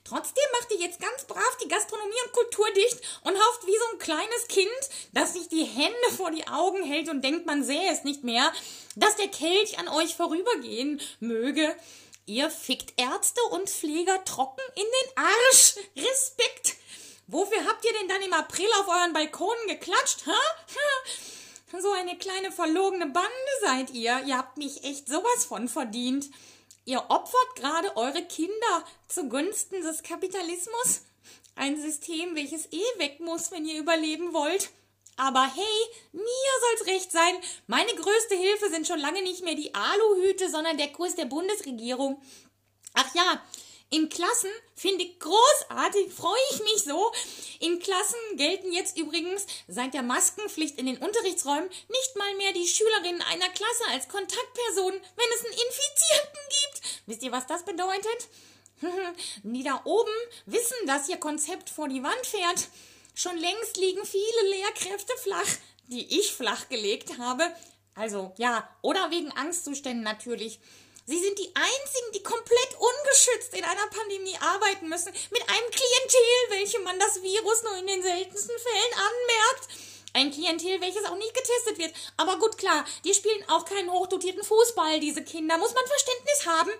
Trotzdem 0.04 0.44
macht 0.52 0.70
ihr 0.72 0.81
jetzt 0.81 1.00
ganz 1.00 1.24
brav 1.24 1.57
die 1.62 1.68
Gastronomie 1.68 2.22
und 2.26 2.33
Kultur 2.35 2.66
dicht 2.72 3.00
und 3.24 3.35
hofft 3.35 3.66
wie 3.66 3.78
so 3.78 3.85
ein 3.92 3.98
kleines 3.98 4.48
Kind, 4.48 4.68
das 5.14 5.33
sich 5.33 5.48
die 5.48 5.64
Hände 5.64 6.11
vor 6.14 6.31
die 6.31 6.46
Augen 6.46 6.83
hält 6.83 7.09
und 7.09 7.22
denkt, 7.22 7.46
man 7.46 7.64
sähe 7.64 7.90
es 7.90 8.04
nicht 8.04 8.22
mehr, 8.22 8.52
dass 8.94 9.16
der 9.16 9.28
Kelch 9.28 9.78
an 9.78 9.88
euch 9.88 10.16
vorübergehen 10.16 11.00
möge. 11.20 11.74
Ihr 12.26 12.50
fickt 12.50 12.92
Ärzte 13.00 13.40
und 13.52 13.70
Pfleger 13.70 14.22
trocken 14.26 14.61
in 14.74 14.85
den 14.85 15.24
Arsch. 15.24 15.76
Respekt! 15.96 16.78
Wofür 17.29 17.64
habt 17.67 17.85
ihr 17.85 17.93
denn 17.93 18.09
dann 18.09 18.23
im 18.23 18.33
April 18.33 18.69
auf 18.81 18.88
euren 18.88 19.12
Balkonen 19.12 19.67
geklatscht, 19.67 20.27
hä? 20.27 21.79
So 21.79 21.93
eine 21.93 22.17
kleine 22.17 22.51
verlogene 22.51 23.07
Bande 23.07 23.29
seid 23.61 23.91
ihr. 23.91 24.23
Ihr 24.25 24.38
habt 24.38 24.57
mich 24.57 24.83
echt 24.85 25.07
sowas 25.07 25.45
von 25.47 25.69
verdient. 25.69 26.31
Ihr 26.87 27.05
opfert 27.11 27.55
gerade 27.57 27.95
eure 27.99 28.25
Kinder 28.25 28.85
zugunsten 29.09 29.83
des 29.83 30.03
Kapitalismus. 30.03 31.03
Ein 31.55 31.79
System, 31.79 32.35
welches 32.35 32.73
eh 32.73 32.99
weg 32.99 33.21
muss, 33.21 33.51
wenn 33.51 33.67
ihr 33.67 33.79
überleben 33.79 34.33
wollt. 34.33 34.71
Aber 35.19 35.43
hey, 35.43 35.77
mir 36.12 36.25
soll's 36.62 36.87
recht 36.87 37.12
sein. 37.12 37.37
Meine 37.67 37.95
größte 37.95 38.37
Hilfe 38.37 38.71
sind 38.71 38.87
schon 38.87 39.01
lange 39.01 39.21
nicht 39.21 39.45
mehr 39.45 39.55
die 39.55 39.75
Aluhüte, 39.75 40.49
sondern 40.49 40.79
der 40.79 40.93
Kurs 40.93 41.14
der 41.17 41.27
Bundesregierung. 41.27 42.23
Ach 42.95 43.14
ja, 43.14 43.43
In 43.90 44.11
Klassen 44.11 44.51
finde 44.74 45.05
ich 45.05 45.18
großartig, 45.18 46.12
freue 46.12 46.37
ich 46.53 46.62
mich 46.62 46.85
so. 46.85 47.11
In 47.61 47.79
Klassen 47.79 48.18
gelten 48.37 48.70
jetzt 48.70 48.98
übrigens 48.98 49.46
seit 49.66 49.94
der 49.94 50.03
Maskenpflicht 50.03 50.79
in 50.79 50.87
den 50.87 50.98
Unterrichtsräumen 50.98 51.70
nicht 51.88 52.16
mal 52.16 52.35
mehr 52.37 52.53
die 52.53 52.66
Schülerinnen 52.66 53.22
einer 53.22 53.48
Klasse 53.48 53.85
als 53.90 54.09
Kontaktpersonen, 54.09 55.01
wenn 55.16 55.27
es 55.35 55.44
einen 55.44 55.55
Infizierten 55.55 56.40
gibt. 56.48 57.03
Wisst 57.07 57.22
ihr, 57.22 57.33
was 57.33 57.46
das 57.46 57.64
bedeutet? 57.64 58.29
Die 59.42 59.62
da 59.62 59.81
oben 59.85 60.12
wissen, 60.46 60.87
dass 60.87 61.09
ihr 61.09 61.16
Konzept 61.16 61.70
vor 61.70 61.88
die 61.88 62.03
Wand 62.03 62.27
fährt. 62.27 62.68
Schon 63.14 63.37
längst 63.38 63.77
liegen 63.79 64.05
viele 64.05 64.51
Lehrkräfte 64.51 65.16
flach, 65.16 65.48
die 65.88 66.20
ich 66.20 66.33
flach 66.33 66.68
gelegt 66.68 67.18
habe. 67.18 67.42
Also 67.94 68.33
ja, 68.37 68.68
oder 68.83 69.11
wegen 69.11 69.33
Angstzuständen 69.33 70.05
natürlich. 70.05 70.61
Sie 71.09 71.18
sind 71.18 71.38
die 71.38 71.51
einzigen, 71.55 72.12
die 72.14 72.23
komplett 72.23 72.77
ungeschützt 72.79 73.55
in 73.55 73.64
einer 73.64 73.87
Pandemie 73.87 74.37
arbeiten 74.40 74.90
müssen, 74.90 75.11
mit 75.31 75.40
einem 75.40 75.71
Klientel, 75.71 76.51
welchem 76.51 76.83
man 76.83 76.99
das 76.99 77.23
Virus 77.23 77.62
nur 77.62 77.79
in 77.79 77.87
den 77.87 78.03
seltensten 78.03 78.59
Fällen 78.59 78.92
anmerkt. 78.92 79.68
Ein 80.12 80.31
Klientel, 80.31 80.83
welches 80.83 81.07
auch 81.07 81.16
nicht 81.16 81.33
getestet 81.33 81.79
wird. 81.79 81.94
Aber 82.18 82.38
gut, 82.38 82.59
klar, 82.59 82.85
die 83.05 83.14
spielen 83.14 83.42
auch 83.49 83.64
keinen 83.64 83.90
hochdotierten 83.90 84.44
Fußball, 84.44 85.01
diese 85.01 85.25
Kinder, 85.25 85.57
muss 85.57 85.73
man 85.73 85.87
Verständnis 85.87 86.47
haben. 86.47 86.73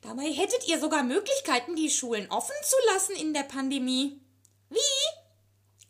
Dabei 0.00 0.32
hättet 0.32 0.66
ihr 0.68 0.80
sogar 0.80 1.02
Möglichkeiten, 1.02 1.76
die 1.76 1.90
Schulen 1.90 2.30
offen 2.30 2.56
zu 2.64 2.76
lassen 2.94 3.16
in 3.16 3.34
der 3.34 3.42
Pandemie. 3.42 4.18
Wie? 4.70 5.11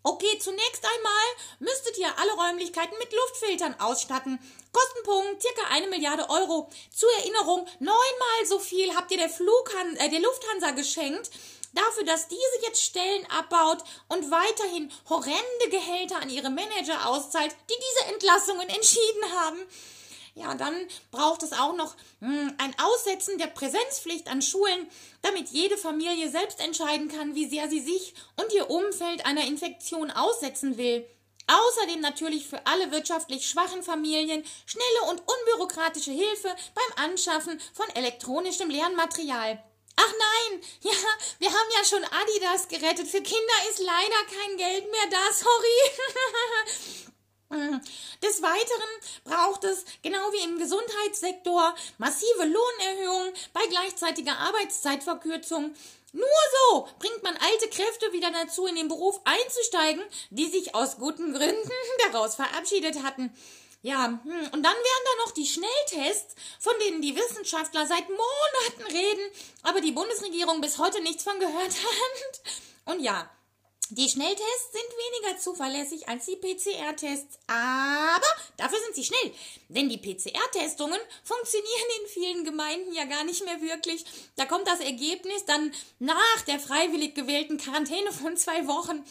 Okay, 0.05 0.39
zunächst 0.41 0.85
einmal 0.85 1.27
müsstet 1.61 1.97
ihr 1.99 2.19
alle 2.19 2.33
Räumlichkeiten 2.33 2.99
mit 2.99 3.13
Luftfiltern 3.13 3.77
ausstatten. 3.79 4.39
Kostenpunkt 4.73 5.43
circa 5.43 5.69
eine 5.71 5.87
Milliarde 5.87 6.29
Euro. 6.29 6.69
Zur 6.93 7.09
Erinnerung, 7.19 7.67
neunmal 7.79 8.47
so 8.49 8.59
viel 8.59 8.95
habt 8.97 9.13
ihr 9.13 9.19
der, 9.19 9.29
Flughan 9.29 9.97
äh, 9.97 10.11
der 10.11 10.21
Lufthansa 10.21 10.73
geschenkt. 10.73 11.31
Dafür, 11.75 12.05
dass 12.05 12.29
diese 12.29 12.67
jetzt 12.67 12.83
Stellen 12.83 13.27
abbaut 13.31 13.79
und 14.09 14.31
weiterhin 14.31 14.93
horrende 15.09 15.69
Gehälter 15.71 16.17
an 16.17 16.31
ihre 16.31 16.51
Manager 16.51 17.07
auszahlt, 17.07 17.55
die 17.71 17.75
diese 17.75 18.13
Entlassungen 18.13 18.69
entschieden 18.69 19.33
haben. 19.41 19.59
Ja, 20.35 20.55
dann 20.55 20.75
braucht 21.11 21.43
es 21.43 21.53
auch 21.53 21.75
noch 21.75 21.95
hm, 22.21 22.55
ein 22.57 22.75
Aussetzen 22.79 23.37
der 23.37 23.49
Präsenzpflicht 23.49 24.31
an 24.31 24.41
Schulen, 24.41 24.89
damit 25.21 25.51
jede 25.51 25.77
Familie 25.77 26.31
selbst 26.31 26.61
entscheiden 26.61 27.09
kann, 27.09 27.35
wie 27.35 27.49
sehr 27.49 27.69
sie 27.69 27.81
sich 27.81 28.15
und 28.41 28.53
ihr 28.53 28.71
Umfeld 28.71 29.27
einer 29.27 29.47
Infektion 29.47 30.11
aussetzen 30.11 30.79
will. 30.79 31.07
Außerdem 31.49 32.01
natürlich 32.01 32.47
für 32.47 32.67
alle 32.67 32.91
wirtschaftlich 32.93 33.47
schwachen 33.47 33.83
Familien 33.83 34.43
schnelle 34.65 35.11
und 35.11 35.21
unbürokratische 35.21 36.13
Hilfe 36.13 36.55
beim 36.75 37.05
Anschaffen 37.05 37.61
von 37.75 37.89
elektronischem 37.95 38.71
Lernmaterial. 38.71 39.63
Ach 39.97 40.13
nein, 40.51 40.63
ja, 40.81 40.93
wir 41.41 41.49
haben 41.49 41.71
ja 41.77 41.85
schon 41.85 42.05
Adidas 42.05 42.69
gerettet. 42.69 43.09
Für 43.09 43.21
Kinder 43.21 43.69
ist 43.71 43.81
leider 43.81 44.41
kein 44.41 44.57
Geld 44.57 44.91
mehr 44.91 45.11
da, 45.11 45.33
sorry. 45.35 47.03
Des 48.23 48.41
Weiteren 48.41 49.25
braucht 49.25 49.65
es, 49.65 49.85
genau 50.03 50.33
wie 50.33 50.45
im 50.45 50.59
Gesundheitssektor, 50.59 51.75
massive 51.99 52.45
Lohnerhöhungen 52.45 53.35
bei 53.53 53.67
gleichzeitiger 53.67 54.39
Arbeitszeitverkürzung. 54.39 55.75
Nur 56.13 56.27
so 56.71 56.89
bringt 56.99 57.23
man 57.23 57.37
alte 57.37 57.69
Kräfte 57.69 58.13
wieder 58.13 58.31
dazu, 58.31 58.67
in 58.67 58.77
den 58.77 58.89
Beruf 58.89 59.21
einzusteigen, 59.25 60.03
die 60.31 60.49
sich 60.49 60.75
aus 60.75 60.97
guten 60.97 61.35
Gründen 61.35 61.71
daraus 62.13 62.37
verabschiedet 62.37 63.03
hatten. 63.03 63.35
Ja, 63.83 64.07
hm, 64.07 64.49
und 64.53 64.63
dann 64.63 64.63
wären 64.63 65.05
da 65.05 65.25
noch 65.25 65.33
die 65.33 65.47
Schnelltests, 65.47 66.37
von 66.61 66.75
denen 66.87 67.03
die 67.03 67.17
Wissenschaftler 67.17 67.87
seit 67.87 68.09
Monaten 68.09 68.93
reden, 68.93 69.31
aber 69.63 69.81
die 69.81 69.93
Bundesregierung 69.93 70.61
bis 70.61 70.79
heute 70.79 71.03
nichts 71.03 71.25
von 71.25 71.39
gehört 71.39 71.73
hat. 71.73 72.41
Und 72.85 73.01
ja, 73.01 73.29
die 73.91 74.09
Schnelltests 74.09 74.73
sind 74.73 75.27
weniger 75.27 75.39
zuverlässig 75.39 76.09
als 76.09 76.27
die 76.27 76.37
PCR-Tests, 76.37 77.39
aber 77.47 78.27
dafür 78.57 78.79
sind 78.81 78.95
sie 78.95 79.05
schnell. 79.05 79.33
Denn 79.69 79.89
die 79.89 79.99
PCR-Testungen 79.99 80.99
funktionieren 81.25 81.89
in 82.01 82.09
vielen 82.09 82.45
Gemeinden 82.45 82.95
ja 82.95 83.05
gar 83.05 83.25
nicht 83.25 83.45
mehr 83.45 83.61
wirklich. 83.61 84.05
Da 84.37 84.47
kommt 84.47 84.67
das 84.67 84.81
Ergebnis 84.81 85.45
dann 85.45 85.73
nach 85.99 86.41
der 86.47 86.59
freiwillig 86.59 87.15
gewählten 87.15 87.59
Quarantäne 87.59 88.13
von 88.13 88.37
zwei 88.37 88.67
Wochen. 88.67 89.05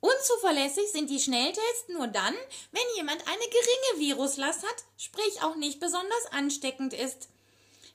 Unzuverlässig 0.00 0.90
sind 0.92 1.10
die 1.10 1.20
Schnelltests 1.20 1.88
nur 1.88 2.06
dann, 2.06 2.34
wenn 2.72 2.82
jemand 2.96 3.26
eine 3.26 3.38
geringe 3.38 4.08
Viruslast 4.08 4.62
hat, 4.62 4.84
sprich 4.96 5.42
auch 5.42 5.56
nicht 5.56 5.78
besonders 5.78 6.26
ansteckend 6.32 6.94
ist. 6.94 7.28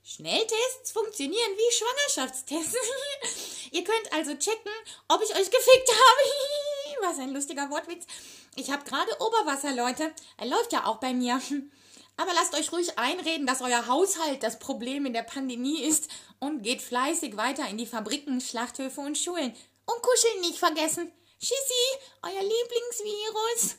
Schnelltests 0.08 0.92
funktionieren 0.92 1.52
wie 1.58 1.74
Schwangerschaftstests. 1.74 2.78
Ihr 3.72 3.84
könnt 3.84 4.14
also 4.14 4.36
checken, 4.36 4.72
ob 5.08 5.20
ich 5.24 5.32
euch 5.32 5.50
gefickt 5.50 5.90
habe. 5.90 7.02
Was 7.02 7.18
ein 7.18 7.34
lustiger 7.34 7.72
Wortwitz. 7.72 8.06
Ich 8.56 8.70
habe 8.70 8.84
gerade 8.84 9.10
Oberwasser, 9.20 9.74
Leute. 9.74 10.14
Er 10.38 10.46
läuft 10.46 10.74
ja 10.74 10.86
auch 10.86 10.98
bei 10.98 11.12
mir. 11.16 11.42
Aber 12.18 12.34
lasst 12.36 12.54
euch 12.54 12.72
ruhig 12.72 13.00
einreden, 13.00 13.48
dass 13.48 13.62
euer 13.62 13.88
Haushalt 13.88 14.44
das 14.44 14.60
Problem 14.60 15.08
in 15.08 15.14
der 15.14 15.24
Pandemie 15.24 15.82
ist 15.82 16.08
und 16.38 16.62
geht 16.62 16.84
fleißig 16.84 17.36
weiter 17.36 17.68
in 17.68 17.80
die 17.80 17.88
Fabriken, 17.88 18.40
Schlachthöfe 18.42 19.02
und 19.02 19.18
Schulen. 19.18 19.56
Und 19.88 20.02
kuscheln 20.04 20.42
nicht 20.42 20.60
vergessen. 20.60 21.12
Tschüssi, 21.40 22.00
euer 22.22 22.44
Lieblingsvirus. 22.44 23.78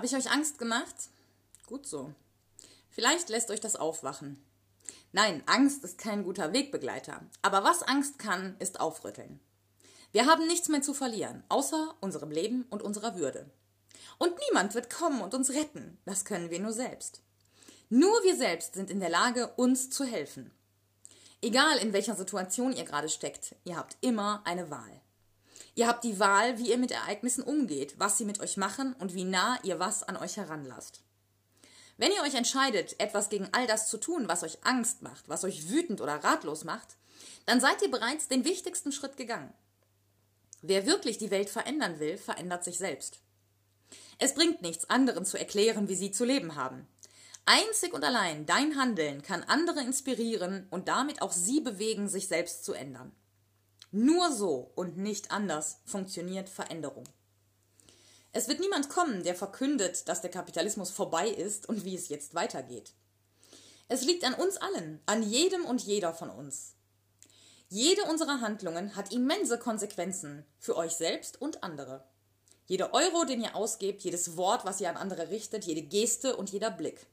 Habe 0.00 0.06
ich 0.06 0.16
euch 0.16 0.30
Angst 0.30 0.58
gemacht? 0.58 0.94
Gut 1.66 1.86
so. 1.86 2.14
Vielleicht 2.88 3.28
lässt 3.28 3.50
euch 3.50 3.60
das 3.60 3.76
aufwachen. 3.76 4.42
Nein, 5.12 5.42
Angst 5.44 5.84
ist 5.84 5.98
kein 5.98 6.24
guter 6.24 6.54
Wegbegleiter. 6.54 7.20
Aber 7.42 7.64
was 7.64 7.82
Angst 7.82 8.18
kann, 8.18 8.56
ist 8.60 8.80
aufrütteln. 8.80 9.40
Wir 10.10 10.24
haben 10.24 10.46
nichts 10.46 10.70
mehr 10.70 10.80
zu 10.80 10.94
verlieren, 10.94 11.44
außer 11.50 11.96
unserem 12.00 12.30
Leben 12.30 12.64
und 12.70 12.82
unserer 12.82 13.16
Würde. 13.16 13.44
Und 14.16 14.32
niemand 14.48 14.74
wird 14.74 14.88
kommen 14.88 15.20
und 15.20 15.34
uns 15.34 15.50
retten. 15.50 15.98
Das 16.06 16.24
können 16.24 16.48
wir 16.48 16.60
nur 16.60 16.72
selbst. 16.72 17.20
Nur 17.90 18.22
wir 18.22 18.36
selbst 18.36 18.72
sind 18.72 18.90
in 18.90 19.00
der 19.00 19.10
Lage, 19.10 19.48
uns 19.56 19.90
zu 19.90 20.04
helfen. 20.04 20.50
Egal 21.42 21.76
in 21.76 21.92
welcher 21.92 22.16
Situation 22.16 22.72
ihr 22.72 22.84
gerade 22.84 23.10
steckt, 23.10 23.54
ihr 23.64 23.76
habt 23.76 23.98
immer 24.00 24.40
eine 24.46 24.70
Wahl. 24.70 24.99
Ihr 25.74 25.86
habt 25.86 26.04
die 26.04 26.18
Wahl, 26.18 26.58
wie 26.58 26.70
ihr 26.70 26.78
mit 26.78 26.90
Ereignissen 26.90 27.42
umgeht, 27.42 27.94
was 27.98 28.18
sie 28.18 28.24
mit 28.24 28.40
euch 28.40 28.56
machen 28.56 28.94
und 28.98 29.14
wie 29.14 29.24
nah 29.24 29.58
ihr 29.62 29.78
was 29.78 30.02
an 30.02 30.16
euch 30.16 30.36
heranlasst. 30.36 31.02
Wenn 31.96 32.12
ihr 32.12 32.22
euch 32.22 32.34
entscheidet, 32.34 32.98
etwas 32.98 33.28
gegen 33.28 33.48
all 33.52 33.66
das 33.66 33.88
zu 33.88 33.98
tun, 33.98 34.26
was 34.26 34.42
euch 34.42 34.64
Angst 34.64 35.02
macht, 35.02 35.28
was 35.28 35.44
euch 35.44 35.70
wütend 35.70 36.00
oder 36.00 36.24
ratlos 36.24 36.64
macht, 36.64 36.96
dann 37.46 37.60
seid 37.60 37.82
ihr 37.82 37.90
bereits 37.90 38.26
den 38.26 38.44
wichtigsten 38.44 38.90
Schritt 38.90 39.16
gegangen. 39.16 39.52
Wer 40.62 40.86
wirklich 40.86 41.18
die 41.18 41.30
Welt 41.30 41.50
verändern 41.50 42.00
will, 42.00 42.18
verändert 42.18 42.64
sich 42.64 42.78
selbst. 42.78 43.20
Es 44.18 44.34
bringt 44.34 44.62
nichts, 44.62 44.88
anderen 44.90 45.24
zu 45.24 45.38
erklären, 45.38 45.88
wie 45.88 45.94
sie 45.94 46.10
zu 46.10 46.24
leben 46.24 46.54
haben. 46.54 46.86
Einzig 47.46 47.94
und 47.94 48.04
allein 48.04 48.46
dein 48.46 48.76
Handeln 48.76 49.22
kann 49.22 49.42
andere 49.44 49.80
inspirieren 49.80 50.66
und 50.70 50.88
damit 50.88 51.22
auch 51.22 51.32
sie 51.32 51.60
bewegen, 51.60 52.08
sich 52.08 52.28
selbst 52.28 52.64
zu 52.64 52.74
ändern. 52.74 53.12
Nur 53.92 54.32
so 54.32 54.70
und 54.74 54.96
nicht 54.96 55.30
anders 55.30 55.78
funktioniert 55.84 56.48
Veränderung. 56.48 57.04
Es 58.32 58.46
wird 58.46 58.60
niemand 58.60 58.88
kommen, 58.88 59.24
der 59.24 59.34
verkündet, 59.34 60.08
dass 60.08 60.20
der 60.20 60.30
Kapitalismus 60.30 60.90
vorbei 60.90 61.28
ist 61.28 61.68
und 61.68 61.84
wie 61.84 61.96
es 61.96 62.08
jetzt 62.08 62.34
weitergeht. 62.34 62.92
Es 63.88 64.02
liegt 64.02 64.24
an 64.24 64.34
uns 64.34 64.56
allen, 64.56 65.00
an 65.06 65.24
jedem 65.24 65.64
und 65.64 65.82
jeder 65.82 66.14
von 66.14 66.30
uns. 66.30 66.74
Jede 67.68 68.04
unserer 68.04 68.40
Handlungen 68.40 68.94
hat 68.94 69.12
immense 69.12 69.58
Konsequenzen 69.58 70.44
für 70.60 70.76
euch 70.76 70.92
selbst 70.92 71.40
und 71.40 71.64
andere. 71.64 72.04
Jeder 72.66 72.94
Euro, 72.94 73.24
den 73.24 73.42
ihr 73.42 73.56
ausgebt, 73.56 74.02
jedes 74.02 74.36
Wort, 74.36 74.64
was 74.64 74.80
ihr 74.80 74.88
an 74.88 74.96
andere 74.96 75.30
richtet, 75.30 75.64
jede 75.64 75.82
Geste 75.82 76.36
und 76.36 76.50
jeder 76.50 76.70
Blick. 76.70 77.06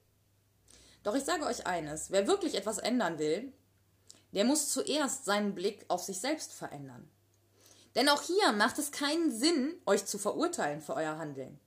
Doch 1.02 1.16
ich 1.16 1.24
sage 1.24 1.46
euch 1.46 1.66
eines, 1.66 2.12
wer 2.12 2.28
wirklich 2.28 2.54
etwas 2.54 2.78
ändern 2.78 3.18
will, 3.18 3.52
der 4.32 4.46
muss 4.46 4.70
zuerst 4.70 5.26
seinen 5.26 5.56
Blick 5.56 5.86
auf 5.88 6.04
sich 6.04 6.20
selbst 6.20 6.54
verändern. 6.54 7.10
Denn 7.96 8.10
auch 8.10 8.22
hier 8.22 8.52
macht 8.52 8.78
es 8.78 8.92
keinen 8.92 9.32
Sinn, 9.32 9.74
euch 9.86 10.06
zu 10.06 10.18
verurteilen 10.18 10.82
für 10.82 10.96
euer 10.96 11.18
Handeln. 11.18 11.60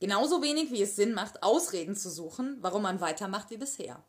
Genauso 0.00 0.42
wenig 0.42 0.70
wie 0.70 0.82
es 0.82 0.96
Sinn 0.96 1.14
macht, 1.14 1.42
Ausreden 1.42 1.96
zu 1.96 2.10
suchen, 2.10 2.58
warum 2.60 2.82
man 2.82 3.00
weitermacht 3.00 3.50
wie 3.50 3.56
bisher. 3.56 4.04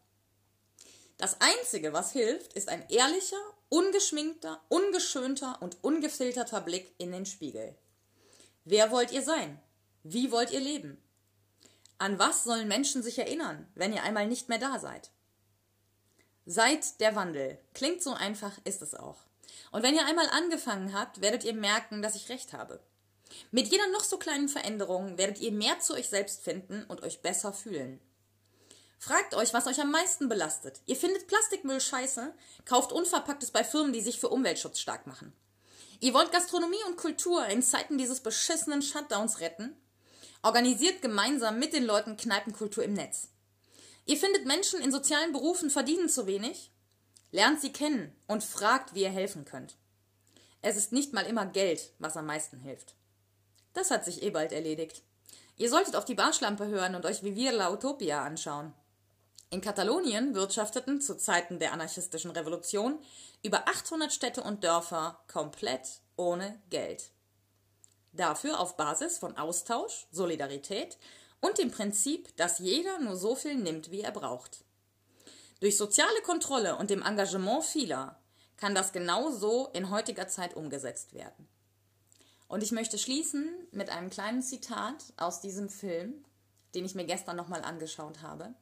Das 1.17 1.37
Einzige, 1.39 1.93
was 1.93 2.11
hilft, 2.11 2.53
ist 2.53 2.67
ein 2.67 2.87
ehrlicher, 2.89 3.39
ungeschminkter, 3.69 4.61
ungeschönter 4.67 5.61
und 5.61 5.77
ungefilterter 5.81 6.61
Blick 6.61 6.93
in 6.97 7.11
den 7.11 7.25
Spiegel. 7.25 7.75
Wer 8.65 8.91
wollt 8.91 9.11
ihr 9.11 9.21
sein? 9.21 9.59
Wie 10.03 10.31
wollt 10.31 10.51
ihr 10.51 10.59
leben? 10.59 11.01
An 11.97 12.19
was 12.19 12.43
sollen 12.43 12.67
Menschen 12.67 13.01
sich 13.01 13.17
erinnern, 13.17 13.67
wenn 13.75 13.93
ihr 13.93 14.03
einmal 14.03 14.27
nicht 14.27 14.49
mehr 14.49 14.59
da 14.59 14.79
seid? 14.79 15.11
Seid 16.47 16.99
der 16.99 17.15
Wandel. 17.15 17.57
Klingt 17.73 18.03
so 18.03 18.11
einfach, 18.11 18.51
ist 18.65 18.83
es 18.83 18.93
auch. 18.93 19.17
Und 19.71 19.81
wenn 19.81 19.95
ihr 19.95 20.05
einmal 20.05 20.29
angefangen 20.29 20.93
habt, 20.93 21.21
werdet 21.21 21.43
ihr 21.43 21.53
merken, 21.53 22.01
dass 22.01 22.15
ich 22.15 22.29
recht 22.29 22.53
habe. 22.53 22.79
Mit 23.49 23.67
jeder 23.67 23.87
noch 23.87 24.03
so 24.03 24.17
kleinen 24.17 24.47
Veränderung 24.47 25.17
werdet 25.17 25.39
ihr 25.39 25.51
mehr 25.51 25.79
zu 25.79 25.93
euch 25.93 26.07
selbst 26.07 26.43
finden 26.43 26.83
und 26.83 27.01
euch 27.01 27.21
besser 27.21 27.51
fühlen. 27.51 27.99
Fragt 28.99 29.33
euch, 29.35 29.53
was 29.53 29.67
euch 29.67 29.81
am 29.81 29.91
meisten 29.91 30.29
belastet. 30.29 30.81
Ihr 30.85 30.95
findet 30.95 31.27
Plastikmüll 31.27 31.81
scheiße, 31.81 32.33
kauft 32.65 32.91
Unverpacktes 32.91 33.51
bei 33.51 33.63
Firmen, 33.63 33.93
die 33.93 34.01
sich 34.01 34.19
für 34.19 34.29
Umweltschutz 34.29 34.79
stark 34.79 35.07
machen. 35.07 35.33
Ihr 35.99 36.13
wollt 36.13 36.31
Gastronomie 36.31 36.83
und 36.87 36.97
Kultur 36.97 37.45
in 37.47 37.63
Zeiten 37.63 37.97
dieses 37.97 38.19
beschissenen 38.19 38.81
Shutdowns 38.81 39.39
retten? 39.39 39.75
Organisiert 40.43 41.01
gemeinsam 41.01 41.57
mit 41.57 41.73
den 41.73 41.85
Leuten 41.85 42.17
Kneipenkultur 42.17 42.83
im 42.83 42.93
Netz. 42.93 43.29
Ihr 44.05 44.17
findet 44.17 44.45
Menschen 44.45 44.81
in 44.81 44.91
sozialen 44.91 45.31
Berufen 45.31 45.69
verdienen 45.69 46.09
zu 46.09 46.27
wenig? 46.27 46.71
Lernt 47.31 47.59
sie 47.59 47.73
kennen 47.73 48.15
und 48.27 48.43
fragt, 48.43 48.93
wie 48.93 49.01
ihr 49.01 49.09
helfen 49.09 49.45
könnt. 49.45 49.75
Es 50.61 50.77
ist 50.77 50.91
nicht 50.91 51.13
mal 51.13 51.25
immer 51.25 51.45
Geld, 51.45 51.91
was 51.99 52.17
am 52.17 52.27
meisten 52.27 52.59
hilft. 52.59 52.95
Das 53.73 53.91
hat 53.91 54.05
sich 54.05 54.23
eh 54.23 54.29
bald 54.29 54.51
erledigt. 54.51 55.01
Ihr 55.57 55.69
solltet 55.69 55.95
auf 55.95 56.05
die 56.05 56.15
Barschlampe 56.15 56.67
hören 56.67 56.95
und 56.95 57.05
euch 57.05 57.23
Vivir 57.23 57.51
la 57.51 57.71
Utopia 57.71 58.23
anschauen. 58.23 58.73
In 59.49 59.61
Katalonien 59.61 60.35
wirtschafteten 60.35 61.01
zu 61.01 61.17
Zeiten 61.17 61.59
der 61.59 61.71
anarchistischen 61.73 62.31
Revolution 62.31 62.99
über 63.43 63.67
800 63.67 64.11
Städte 64.11 64.43
und 64.43 64.63
Dörfer 64.63 65.19
komplett 65.31 66.01
ohne 66.15 66.59
Geld. 66.69 67.11
Dafür 68.11 68.59
auf 68.59 68.77
Basis 68.77 69.17
von 69.17 69.37
Austausch, 69.37 70.07
Solidarität 70.11 70.97
und 71.45 71.57
dem 71.57 71.71
Prinzip, 71.71 72.35
dass 72.37 72.59
jeder 72.59 72.99
nur 72.99 73.15
so 73.15 73.35
viel 73.35 73.55
nimmt, 73.55 73.91
wie 73.91 74.01
er 74.01 74.11
braucht. 74.11 74.63
Durch 75.59 75.77
soziale 75.77 76.21
Kontrolle 76.23 76.77
und 76.77 76.89
dem 76.89 77.01
Engagement 77.01 77.63
vieler 77.63 78.19
kann 78.57 78.73
das 78.73 78.93
genauso 78.93 79.67
in 79.73 79.89
heutiger 79.89 80.27
Zeit 80.27 80.55
umgesetzt 80.55 81.13
werden. 81.13 81.47
Und 82.47 82.63
ich 82.63 82.71
möchte 82.71 82.97
schließen 82.97 83.49
mit 83.71 83.89
einem 83.89 84.09
kleinen 84.09 84.41
Zitat 84.41 85.13
aus 85.17 85.41
diesem 85.41 85.69
Film, 85.69 86.25
den 86.73 86.85
ich 86.85 86.95
mir 86.95 87.05
gestern 87.05 87.35
nochmal 87.35 87.63
angeschaut 87.63 88.21
habe. 88.21 88.53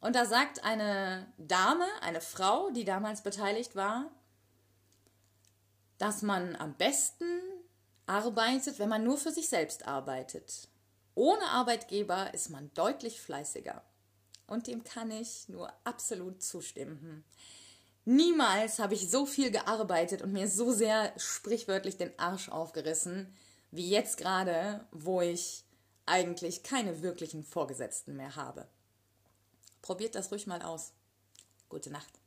Und 0.00 0.16
da 0.16 0.26
sagt 0.26 0.64
eine 0.64 1.32
Dame, 1.38 1.86
eine 2.02 2.20
Frau, 2.20 2.70
die 2.70 2.84
damals 2.84 3.22
beteiligt 3.22 3.74
war, 3.74 4.10
dass 5.98 6.22
man 6.22 6.56
am 6.56 6.74
besten 6.74 7.40
arbeitet, 8.06 8.78
wenn 8.78 8.88
man 8.88 9.04
nur 9.04 9.16
für 9.16 9.30
sich 9.30 9.48
selbst 9.48 9.86
arbeitet. 9.86 10.68
Ohne 11.14 11.44
Arbeitgeber 11.46 12.34
ist 12.34 12.50
man 12.50 12.72
deutlich 12.74 13.20
fleißiger. 13.20 13.82
Und 14.46 14.66
dem 14.66 14.84
kann 14.84 15.10
ich 15.10 15.48
nur 15.48 15.72
absolut 15.84 16.42
zustimmen. 16.42 17.24
Niemals 18.04 18.78
habe 18.78 18.94
ich 18.94 19.10
so 19.10 19.24
viel 19.24 19.50
gearbeitet 19.50 20.20
und 20.20 20.32
mir 20.32 20.48
so 20.48 20.72
sehr 20.72 21.12
sprichwörtlich 21.16 21.96
den 21.96 22.16
Arsch 22.18 22.50
aufgerissen, 22.50 23.34
wie 23.70 23.88
jetzt 23.88 24.18
gerade, 24.18 24.86
wo 24.90 25.22
ich 25.22 25.64
eigentlich 26.04 26.62
keine 26.62 27.02
wirklichen 27.02 27.44
Vorgesetzten 27.44 28.14
mehr 28.16 28.36
habe. 28.36 28.68
Probiert 29.80 30.14
das 30.14 30.30
ruhig 30.30 30.46
mal 30.46 30.62
aus. 30.62 30.92
Gute 31.70 31.90
Nacht. 31.90 32.23